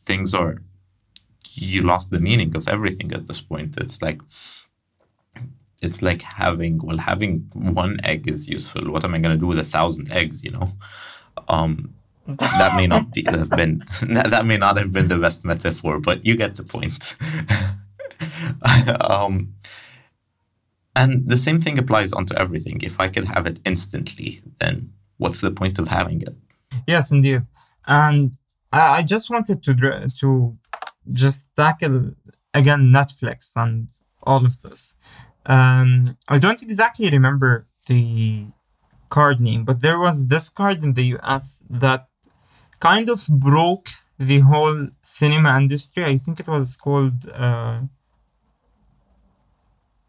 things 0.08 0.32
are 0.32 0.62
you 1.54 1.82
lost 1.82 2.10
the 2.10 2.20
meaning 2.28 2.56
of 2.56 2.66
everything 2.68 3.12
at 3.12 3.26
this 3.26 3.42
point. 3.42 3.76
It's 3.76 4.00
like 4.00 4.20
it's 5.82 6.00
like 6.00 6.22
having 6.22 6.78
well 6.86 6.96
having 7.12 7.50
one 7.52 7.98
egg 8.02 8.28
is 8.28 8.48
useful. 8.48 8.90
What 8.90 9.04
am 9.04 9.14
i 9.14 9.18
going 9.18 9.36
to 9.36 9.44
do 9.44 9.50
with 9.52 9.58
a 9.58 9.72
thousand 9.76 10.10
eggs 10.10 10.42
you 10.42 10.52
know? 10.52 10.68
Um 11.48 11.94
that 12.26 12.76
may 12.76 12.87
not 12.87 13.12
be, 13.12 13.24
have 13.26 13.50
been 13.50 13.82
that, 14.02 14.46
may 14.46 14.56
not 14.56 14.76
have 14.76 14.92
been 14.92 15.08
the 15.08 15.18
best 15.18 15.44
metaphor, 15.44 15.98
but 16.00 16.24
you 16.24 16.37
get 16.37 16.56
the 16.56 16.62
point. 16.62 17.16
um, 19.00 19.54
And 20.94 21.28
the 21.28 21.38
same 21.38 21.61
thing 21.61 21.78
applies 21.78 22.12
onto 22.12 22.35
everything. 22.35 22.80
If 22.82 23.00
I 23.00 23.08
could 23.08 23.24
have 23.24 23.46
it 23.46 23.61
instantly, 23.64 24.42
then 24.58 24.92
what's 25.16 25.40
the 25.40 25.50
point 25.50 25.78
of 25.78 25.88
having 25.88 26.20
it? 26.22 26.37
Yes, 26.87 27.11
indeed. 27.11 27.42
And 27.87 28.32
I, 28.72 28.98
I 28.98 29.02
just 29.02 29.30
wanted 29.30 29.62
to 29.64 29.74
to 30.20 30.56
just 31.12 31.50
tackle 31.56 32.12
again 32.54 32.92
Netflix 32.92 33.52
and 33.56 33.88
all 34.22 34.44
of 34.44 34.61
this. 34.62 34.94
Um, 35.46 36.16
I 36.28 36.38
don't 36.38 36.62
exactly 36.62 37.11
remember 37.11 37.66
the 37.87 38.46
card 39.08 39.40
name, 39.40 39.64
but 39.64 39.80
there 39.80 39.98
was 39.98 40.26
this 40.26 40.48
card 40.48 40.85
in 40.85 40.92
the 40.94 41.16
US 41.16 41.62
that 41.70 42.08
kind 42.82 43.08
of 43.08 43.24
broke 43.28 43.88
the 44.18 44.40
whole 44.40 44.88
cinema 45.02 45.56
industry. 45.56 46.04
I 46.04 46.18
think 46.18 46.40
it 46.40 46.48
was 46.48 46.76
called 46.76 47.18
uh, 47.32 47.80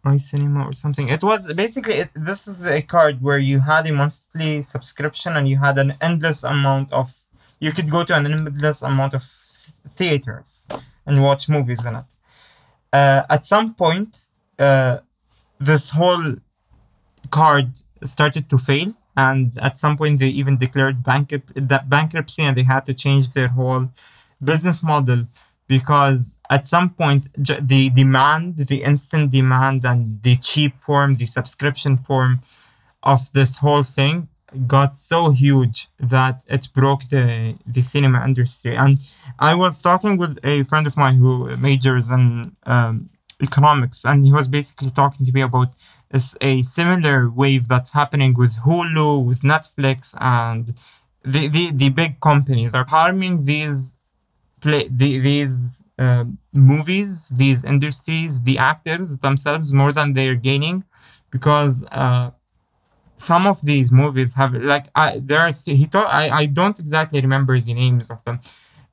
My 0.03 0.17
Cinema 0.17 0.65
or 0.69 0.73
something. 0.73 1.07
It 1.09 1.23
was 1.23 1.53
basically 1.53 1.95
it, 2.03 2.09
this 2.15 2.47
is 2.47 2.65
a 2.65 2.81
card 2.81 3.21
where 3.21 3.37
you 3.37 3.59
had 3.59 3.87
a 3.87 3.93
monthly 3.93 4.63
subscription 4.63 5.37
and 5.37 5.47
you 5.47 5.57
had 5.57 5.77
an 5.77 5.93
endless 6.01 6.43
amount 6.43 6.91
of 6.91 7.13
you 7.59 7.71
could 7.71 7.89
go 7.89 8.03
to 8.03 8.13
an 8.19 8.25
endless 8.25 8.81
amount 8.81 9.13
of 9.13 9.23
theaters 9.97 10.65
and 11.05 11.21
watch 11.21 11.47
movies 11.47 11.85
in 11.85 11.95
it. 11.95 12.09
Uh, 12.91 13.23
at 13.29 13.45
some 13.45 13.73
point, 13.75 14.25
uh, 14.59 14.97
this 15.59 15.91
whole 15.91 16.35
card 17.29 17.67
started 18.03 18.49
to 18.49 18.57
fail, 18.57 18.93
and 19.15 19.57
at 19.59 19.77
some 19.77 19.97
point 19.97 20.19
they 20.19 20.27
even 20.29 20.57
declared 20.57 21.03
bankrupt 21.03 21.51
that 21.55 21.89
bankruptcy, 21.89 22.43
and 22.43 22.57
they 22.57 22.63
had 22.63 22.85
to 22.85 22.93
change 22.93 23.33
their 23.33 23.49
whole 23.49 23.89
business 24.43 24.83
model 24.83 25.25
because 25.67 26.35
at 26.49 26.65
some 26.65 26.89
point 26.89 27.27
the 27.33 27.89
demand, 27.89 28.57
the 28.57 28.83
instant 28.83 29.31
demand, 29.31 29.85
and 29.85 30.21
the 30.23 30.35
cheap 30.37 30.77
form, 30.79 31.13
the 31.15 31.25
subscription 31.25 31.97
form 31.97 32.41
of 33.03 33.31
this 33.33 33.57
whole 33.57 33.83
thing 33.83 34.27
got 34.67 34.95
so 34.95 35.31
huge 35.31 35.87
that 35.99 36.43
it 36.47 36.67
broke 36.73 37.03
the 37.09 37.55
the 37.65 37.81
cinema 37.81 38.23
industry. 38.25 38.75
And 38.75 38.99
I 39.39 39.55
was 39.55 39.81
talking 39.81 40.17
with 40.17 40.39
a 40.43 40.63
friend 40.63 40.85
of 40.87 40.95
mine 40.97 41.17
who 41.17 41.55
majors 41.57 42.11
in 42.11 42.55
um, 42.65 43.09
economics, 43.41 44.05
and 44.05 44.25
he 44.25 44.31
was 44.31 44.47
basically 44.47 44.91
talking 44.91 45.25
to 45.25 45.31
me 45.31 45.41
about 45.41 45.73
is 46.13 46.37
a 46.41 46.61
similar 46.61 47.29
wave 47.29 47.67
that's 47.67 47.91
happening 47.91 48.33
with 48.35 48.55
Hulu, 48.57 49.25
with 49.25 49.41
Netflix, 49.41 50.15
and 50.19 50.73
the 51.23 51.47
the, 51.47 51.71
the 51.71 51.89
big 51.89 52.19
companies 52.19 52.73
are 52.73 52.85
harming 52.85 53.45
these 53.45 53.95
play 54.61 54.87
the, 54.89 55.19
these 55.19 55.81
uh, 55.99 56.25
movies, 56.53 57.29
these 57.35 57.63
industries, 57.65 58.41
the 58.43 58.57
actors 58.57 59.17
themselves 59.17 59.73
more 59.73 59.91
than 59.93 60.13
they're 60.13 60.35
gaining, 60.35 60.83
because. 61.31 61.83
Uh, 61.91 62.31
some 63.15 63.45
of 63.47 63.61
these 63.61 63.91
movies 63.91 64.33
have 64.33 64.53
like 64.55 64.87
I 64.95 65.19
there's 65.23 65.65
he 65.65 65.85
thought 65.85 66.07
I, 66.07 66.29
I 66.29 66.45
don't 66.47 66.77
exactly 66.79 67.21
remember 67.21 67.59
the 67.59 67.73
names 67.73 68.09
of 68.09 68.23
them 68.25 68.39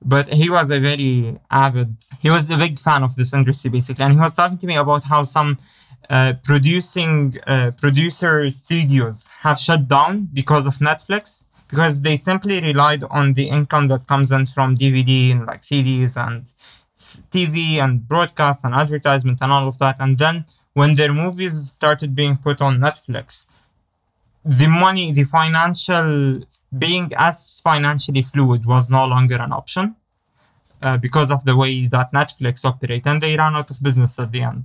but 0.04 0.28
he 0.28 0.50
was 0.50 0.70
a 0.70 0.78
very 0.78 1.38
avid 1.50 1.96
he 2.20 2.30
was 2.30 2.50
a 2.50 2.56
big 2.56 2.78
fan 2.78 3.02
of 3.02 3.16
this 3.16 3.32
industry 3.32 3.70
basically 3.70 4.04
and 4.04 4.12
he 4.14 4.20
was 4.20 4.34
talking 4.34 4.58
to 4.58 4.66
me 4.66 4.76
about 4.76 5.04
how 5.04 5.24
some 5.24 5.58
uh, 6.10 6.34
producing 6.42 7.38
uh, 7.46 7.70
producer 7.78 8.50
studios 8.50 9.28
have 9.40 9.58
shut 9.58 9.88
down 9.88 10.28
because 10.32 10.66
of 10.66 10.74
netflix 10.76 11.44
because 11.68 12.02
they 12.02 12.16
simply 12.16 12.60
relied 12.60 13.02
on 13.04 13.32
the 13.34 13.48
income 13.48 13.86
that 13.86 14.06
comes 14.06 14.30
in 14.32 14.44
from 14.46 14.76
dvd 14.76 15.32
and 15.32 15.46
like 15.46 15.62
cds 15.62 16.16
and 16.26 16.52
tv 17.32 17.76
and 17.76 18.06
broadcast 18.06 18.64
and 18.64 18.74
advertisement 18.74 19.38
and 19.40 19.52
all 19.52 19.66
of 19.68 19.78
that 19.78 19.96
and 20.00 20.18
then 20.18 20.44
when 20.74 20.94
their 20.94 21.12
movies 21.12 21.54
started 21.70 22.14
being 22.14 22.36
put 22.36 22.60
on 22.60 22.78
netflix 22.78 23.46
the 24.44 24.66
money, 24.66 25.12
the 25.12 25.24
financial 25.24 26.42
being 26.76 27.12
as 27.16 27.60
financially 27.60 28.22
fluid 28.22 28.64
was 28.64 28.88
no 28.88 29.04
longer 29.04 29.36
an 29.36 29.52
option 29.52 29.96
uh, 30.82 30.96
because 30.96 31.30
of 31.30 31.44
the 31.44 31.56
way 31.56 31.86
that 31.86 32.12
Netflix 32.12 32.64
operate, 32.64 33.06
and 33.06 33.22
they 33.22 33.36
ran 33.36 33.56
out 33.56 33.70
of 33.70 33.82
business 33.82 34.18
at 34.18 34.32
the 34.32 34.42
end. 34.42 34.64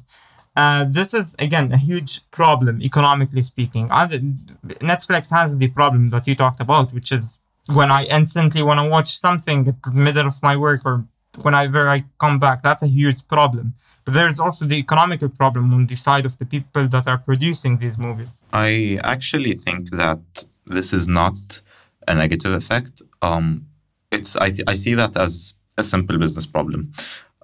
Uh, 0.55 0.85
this 0.87 1.13
is 1.13 1.35
again 1.39 1.71
a 1.71 1.77
huge 1.77 2.21
problem 2.31 2.81
economically 2.81 3.41
speaking. 3.41 3.89
Netflix 3.89 5.29
has 5.29 5.57
the 5.57 5.67
problem 5.67 6.07
that 6.07 6.27
you 6.27 6.35
talked 6.35 6.61
about, 6.61 6.93
which 6.93 7.11
is 7.11 7.37
when 7.73 7.91
I 7.91 8.05
instantly 8.05 8.63
want 8.63 8.79
to 8.79 8.87
watch 8.87 9.19
something 9.19 9.67
at 9.67 9.81
the 9.83 9.91
middle 9.91 10.27
of 10.27 10.41
my 10.41 10.55
work 10.55 10.81
or 10.85 11.03
whenever 11.41 11.89
I 11.89 12.05
come 12.19 12.39
back. 12.39 12.61
That's 12.61 12.83
a 12.83 12.87
huge 12.87 13.27
problem. 13.27 13.73
But 14.05 14.13
there's 14.13 14.39
also 14.39 14.65
the 14.65 14.75
economical 14.75 15.29
problem 15.29 15.73
on 15.73 15.87
the 15.87 15.95
side 15.95 16.25
of 16.25 16.37
the 16.37 16.45
people 16.45 16.87
that 16.87 17.07
are 17.07 17.17
producing 17.17 17.79
these 17.79 17.97
movies. 17.97 18.27
I 18.53 18.99
actually 19.03 19.53
think 19.53 19.89
that 19.89 20.45
this 20.67 20.93
is 20.93 21.09
not 21.09 21.61
a 22.07 22.13
negative 22.13 22.53
effect. 22.53 23.01
Um, 23.21 23.65
it's 24.11 24.37
I, 24.37 24.53
I 24.67 24.75
see 24.75 24.93
that 24.93 25.17
as 25.17 25.55
a 25.77 25.83
simple 25.83 26.17
business 26.17 26.45
problem. 26.45 26.91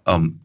Um, 0.05 0.39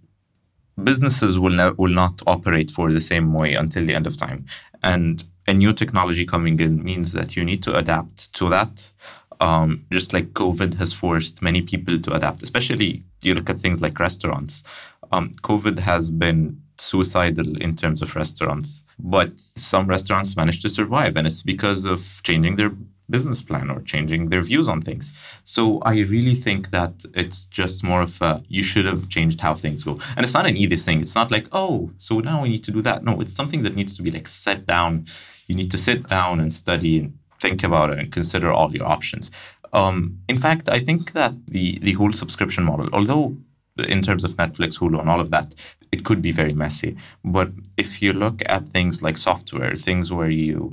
businesses 0.83 1.39
will 1.39 1.53
ne- 1.53 1.75
will 1.77 1.93
not 1.93 2.21
operate 2.27 2.71
for 2.71 2.93
the 2.93 3.01
same 3.01 3.33
way 3.33 3.55
until 3.55 3.87
the 3.87 3.95
end 3.95 4.07
of 4.07 4.17
time, 4.17 4.47
and 4.83 5.25
a 5.49 5.55
new 5.55 5.73
technology 5.73 6.27
coming 6.27 6.59
in 6.59 6.83
means 6.83 7.13
that 7.13 7.37
you 7.37 7.45
need 7.45 7.63
to 7.63 7.77
adapt 7.77 8.33
to 8.35 8.49
that. 8.49 8.91
Um, 9.39 9.85
just 9.93 10.15
like 10.15 10.33
COVID 10.33 10.75
has 10.75 10.95
forced 10.95 11.43
many 11.43 11.61
people 11.61 12.01
to 12.01 12.13
adapt, 12.15 12.43
especially 12.43 13.03
you 13.23 13.35
look 13.35 13.51
at 13.51 13.61
things 13.61 13.83
like 13.83 13.99
restaurants 14.01 14.65
um, 15.13 15.33
COVID 15.43 15.79
has 15.81 16.11
been 16.11 16.61
suicidal 16.79 17.57
in 17.59 17.75
terms 17.75 18.03
of 18.03 18.15
restaurants, 18.17 18.83
but 18.99 19.33
some 19.39 19.87
restaurants 19.87 20.37
managed 20.37 20.63
to 20.63 20.71
survive, 20.71 21.17
and 21.17 21.27
it's 21.27 21.43
because 21.43 21.85
of 21.85 22.21
changing 22.23 22.57
their 22.57 22.73
business 23.09 23.43
plan 23.43 23.71
or 23.71 23.81
changing 23.83 24.29
their 24.29 24.43
views 24.43 24.69
on 24.69 24.81
things. 24.81 25.13
So 25.45 25.81
I 25.81 26.01
really 26.01 26.35
think 26.35 26.71
that 26.71 27.05
it's 27.15 27.45
just 27.47 27.85
more 27.85 28.03
of 28.03 28.21
a 28.21 28.43
you 28.49 28.63
should 28.63 28.85
have 28.85 29.09
changed 29.09 29.41
how 29.41 29.55
things 29.55 29.85
go. 29.85 29.99
And 30.17 30.25
it's 30.25 30.35
not 30.35 30.47
an 30.47 30.57
easy 30.57 30.77
thing. 30.77 31.01
It's 31.01 31.15
not 31.15 31.31
like, 31.31 31.49
oh, 31.53 31.91
so 31.99 32.21
now 32.21 32.43
we 32.43 32.49
need 32.49 32.65
to 32.65 32.73
do 32.73 32.83
that. 32.83 33.05
No, 33.05 33.21
it's 33.21 33.33
something 33.33 33.63
that 33.63 33.77
needs 33.77 33.97
to 33.97 34.03
be 34.03 34.11
like 34.11 34.29
set 34.29 34.67
down. 34.67 35.07
You 35.47 35.55
need 35.55 35.71
to 35.71 35.79
sit 35.79 36.09
down 36.09 36.41
and 36.41 36.53
study 36.53 36.99
and 37.01 37.19
think 37.41 37.63
about 37.63 37.91
it 37.91 37.99
and 37.99 38.11
consider 38.11 38.51
all 38.51 38.75
your 38.75 38.87
options. 38.87 39.31
Um, 39.73 40.19
in 40.29 40.39
fact, 40.39 40.69
I 40.69 40.81
think 40.81 41.13
that 41.13 41.35
the 41.47 41.79
the 41.83 41.93
whole 41.93 42.13
subscription 42.13 42.65
model, 42.65 42.89
although 42.93 43.37
in 43.79 44.03
terms 44.03 44.25
of 44.25 44.33
Netflix, 44.37 44.79
Hulu, 44.79 44.99
and 45.01 45.11
all 45.11 45.21
of 45.21 45.31
that, 45.31 45.55
it 45.93 46.05
could 46.05 46.23
be 46.23 46.33
very 46.33 46.53
messy. 46.53 46.97
But 47.25 47.51
if 47.77 48.03
you 48.03 48.13
look 48.13 48.43
at 48.47 48.69
things 48.69 49.03
like 49.03 49.19
software, 49.19 49.75
things 49.75 50.13
where 50.13 50.31
you 50.31 50.73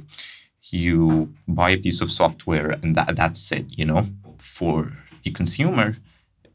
you 0.73 1.33
buy 1.47 1.71
a 1.71 1.77
piece 1.77 2.01
of 2.01 2.11
software 2.11 2.71
and 2.71 2.95
that 2.95 3.15
that's 3.15 3.51
it, 3.51 3.65
you 3.77 3.85
know, 3.85 4.05
for 4.37 4.91
the 5.23 5.31
consumer, 5.31 5.95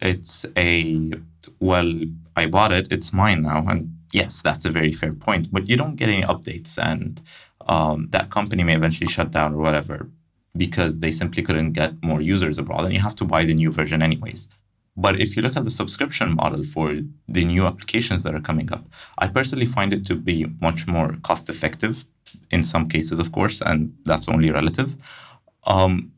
it's 0.01 0.45
a 0.57 1.13
well, 1.61 1.93
I 2.37 2.47
bought 2.47 2.73
it, 2.73 2.89
it's 2.91 3.13
mine 3.13 3.43
now, 3.43 3.65
and 3.67 3.97
yes, 4.13 4.43
that's 4.43 4.65
a 4.65 4.71
very 4.71 4.93
fair 4.93 5.13
point. 5.13 5.51
But 5.51 5.69
you 5.69 5.77
don't 5.77 5.97
get 5.97 6.09
any 6.09 6.23
updates, 6.23 6.79
and 6.79 7.21
um, 7.67 8.09
that 8.11 8.31
company 8.31 8.63
may 8.65 8.75
eventually 8.75 9.11
shut 9.11 9.31
down 9.31 9.55
or 9.55 9.59
whatever 9.59 10.09
because 10.57 10.99
they 10.99 11.13
simply 11.13 11.43
couldn't 11.43 11.73
get 11.73 12.03
more 12.03 12.21
users 12.21 12.59
abroad, 12.59 12.85
and 12.85 12.95
you 12.95 13.01
have 13.01 13.17
to 13.17 13.25
buy 13.25 13.45
the 13.45 13.55
new 13.55 13.71
version 13.71 14.03
anyways. 14.03 14.49
But 14.97 15.21
if 15.21 15.37
you 15.37 15.43
look 15.43 15.57
at 15.57 15.63
the 15.63 15.71
subscription 15.71 16.35
model 16.35 16.65
for 16.65 17.01
the 17.29 17.45
new 17.45 17.67
applications 17.67 18.25
that 18.25 18.35
are 18.35 18.41
coming 18.41 18.73
up, 18.73 18.85
I 19.19 19.29
personally 19.29 19.67
find 19.67 19.95
it 19.95 20.05
to 20.07 20.17
be 20.17 20.47
much 20.61 20.89
more 20.89 21.17
cost 21.23 21.49
effective 21.49 22.05
in 22.51 22.63
some 22.63 22.89
cases, 22.89 23.19
of 23.19 23.33
course, 23.33 23.61
and 23.61 23.97
that's 24.05 24.29
only 24.29 24.51
relative. 24.51 24.95
Um, 25.65 26.13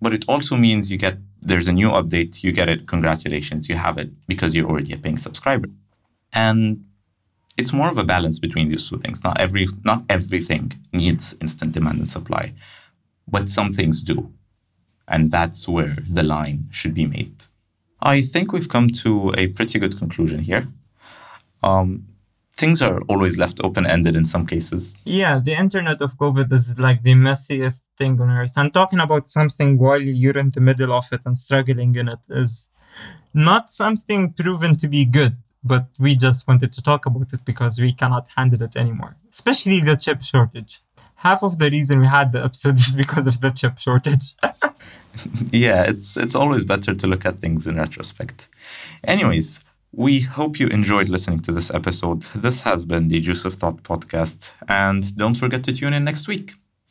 but 0.00 0.12
it 0.12 0.24
also 0.28 0.56
means 0.56 0.90
you 0.90 0.98
get 0.98 1.18
there's 1.40 1.68
a 1.68 1.72
new 1.72 1.90
update, 1.90 2.42
you 2.42 2.52
get 2.52 2.68
it, 2.68 2.86
congratulations, 2.86 3.68
you 3.68 3.76
have 3.76 3.96
it 3.98 4.10
because 4.26 4.54
you're 4.54 4.68
already 4.68 4.92
a 4.92 4.96
paying 4.96 5.18
subscriber. 5.18 5.68
And 6.32 6.84
it's 7.56 7.72
more 7.72 7.88
of 7.88 7.98
a 7.98 8.04
balance 8.04 8.38
between 8.38 8.68
these 8.68 8.88
two 8.88 8.98
things. 8.98 9.24
Not 9.24 9.40
every 9.40 9.66
not 9.84 10.04
everything 10.08 10.72
needs 10.92 11.36
instant 11.40 11.72
demand 11.72 11.98
and 11.98 12.08
supply, 12.08 12.52
but 13.26 13.48
some 13.50 13.74
things 13.74 14.02
do. 14.02 14.32
And 15.06 15.30
that's 15.30 15.66
where 15.66 15.96
the 16.08 16.22
line 16.22 16.68
should 16.70 16.94
be 16.94 17.06
made. 17.06 17.44
I 18.00 18.22
think 18.22 18.52
we've 18.52 18.68
come 18.68 18.88
to 19.04 19.32
a 19.36 19.48
pretty 19.48 19.78
good 19.78 19.98
conclusion 19.98 20.40
here. 20.40 20.68
Um, 21.62 22.06
things 22.58 22.82
are 22.82 23.00
always 23.08 23.38
left 23.38 23.60
open 23.62 23.86
ended 23.86 24.16
in 24.16 24.24
some 24.24 24.44
cases. 24.44 24.96
Yeah, 25.04 25.38
the 25.38 25.54
internet 25.54 26.02
of 26.02 26.18
COVID 26.18 26.52
is 26.52 26.76
like 26.78 27.04
the 27.04 27.14
messiest 27.14 27.84
thing 27.96 28.20
on 28.20 28.30
earth. 28.30 28.52
And 28.56 28.74
talking 28.74 28.98
about 29.00 29.28
something 29.28 29.78
while 29.78 30.02
you're 30.02 30.36
in 30.36 30.50
the 30.50 30.60
middle 30.60 30.92
of 30.92 31.06
it 31.12 31.20
and 31.24 31.38
struggling 31.38 31.94
in 31.94 32.08
it 32.08 32.18
is 32.28 32.68
not 33.32 33.70
something 33.70 34.32
proven 34.32 34.76
to 34.78 34.88
be 34.88 35.04
good, 35.04 35.36
but 35.62 35.86
we 36.00 36.16
just 36.16 36.48
wanted 36.48 36.72
to 36.72 36.82
talk 36.82 37.06
about 37.06 37.32
it 37.32 37.44
because 37.44 37.78
we 37.78 37.92
cannot 37.92 38.26
handle 38.36 38.62
it 38.64 38.76
anymore, 38.76 39.16
especially 39.30 39.80
the 39.80 39.96
chip 39.96 40.22
shortage. 40.22 40.82
Half 41.14 41.44
of 41.44 41.58
the 41.60 41.70
reason 41.70 42.00
we 42.00 42.08
had 42.08 42.32
the 42.32 42.44
episode 42.44 42.76
is 42.86 42.94
because 42.96 43.28
of 43.28 43.40
the 43.40 43.50
chip 43.50 43.78
shortage. 43.78 44.34
yeah, 45.52 45.84
it's 45.84 46.16
it's 46.16 46.34
always 46.34 46.64
better 46.64 46.92
to 46.92 47.06
look 47.06 47.24
at 47.24 47.40
things 47.40 47.68
in 47.68 47.76
retrospect. 47.76 48.48
Anyways, 49.04 49.60
We 49.92 50.20
hope 50.20 50.60
you 50.60 50.68
enjoyed 50.68 51.08
listening 51.08 51.40
to 51.40 51.52
this 51.52 51.70
episode. 51.70 52.20
This 52.34 52.60
has 52.62 52.84
been 52.84 53.08
the 53.08 53.20
Juice 53.20 53.44
of 53.44 53.54
Thought 53.54 53.82
podcast, 53.82 54.50
and 54.68 55.16
don't 55.16 55.34
forget 55.34 55.64
to 55.64 55.72
tune 55.72 55.94
in 55.94 56.04
next 56.04 56.28
week. 56.28 56.54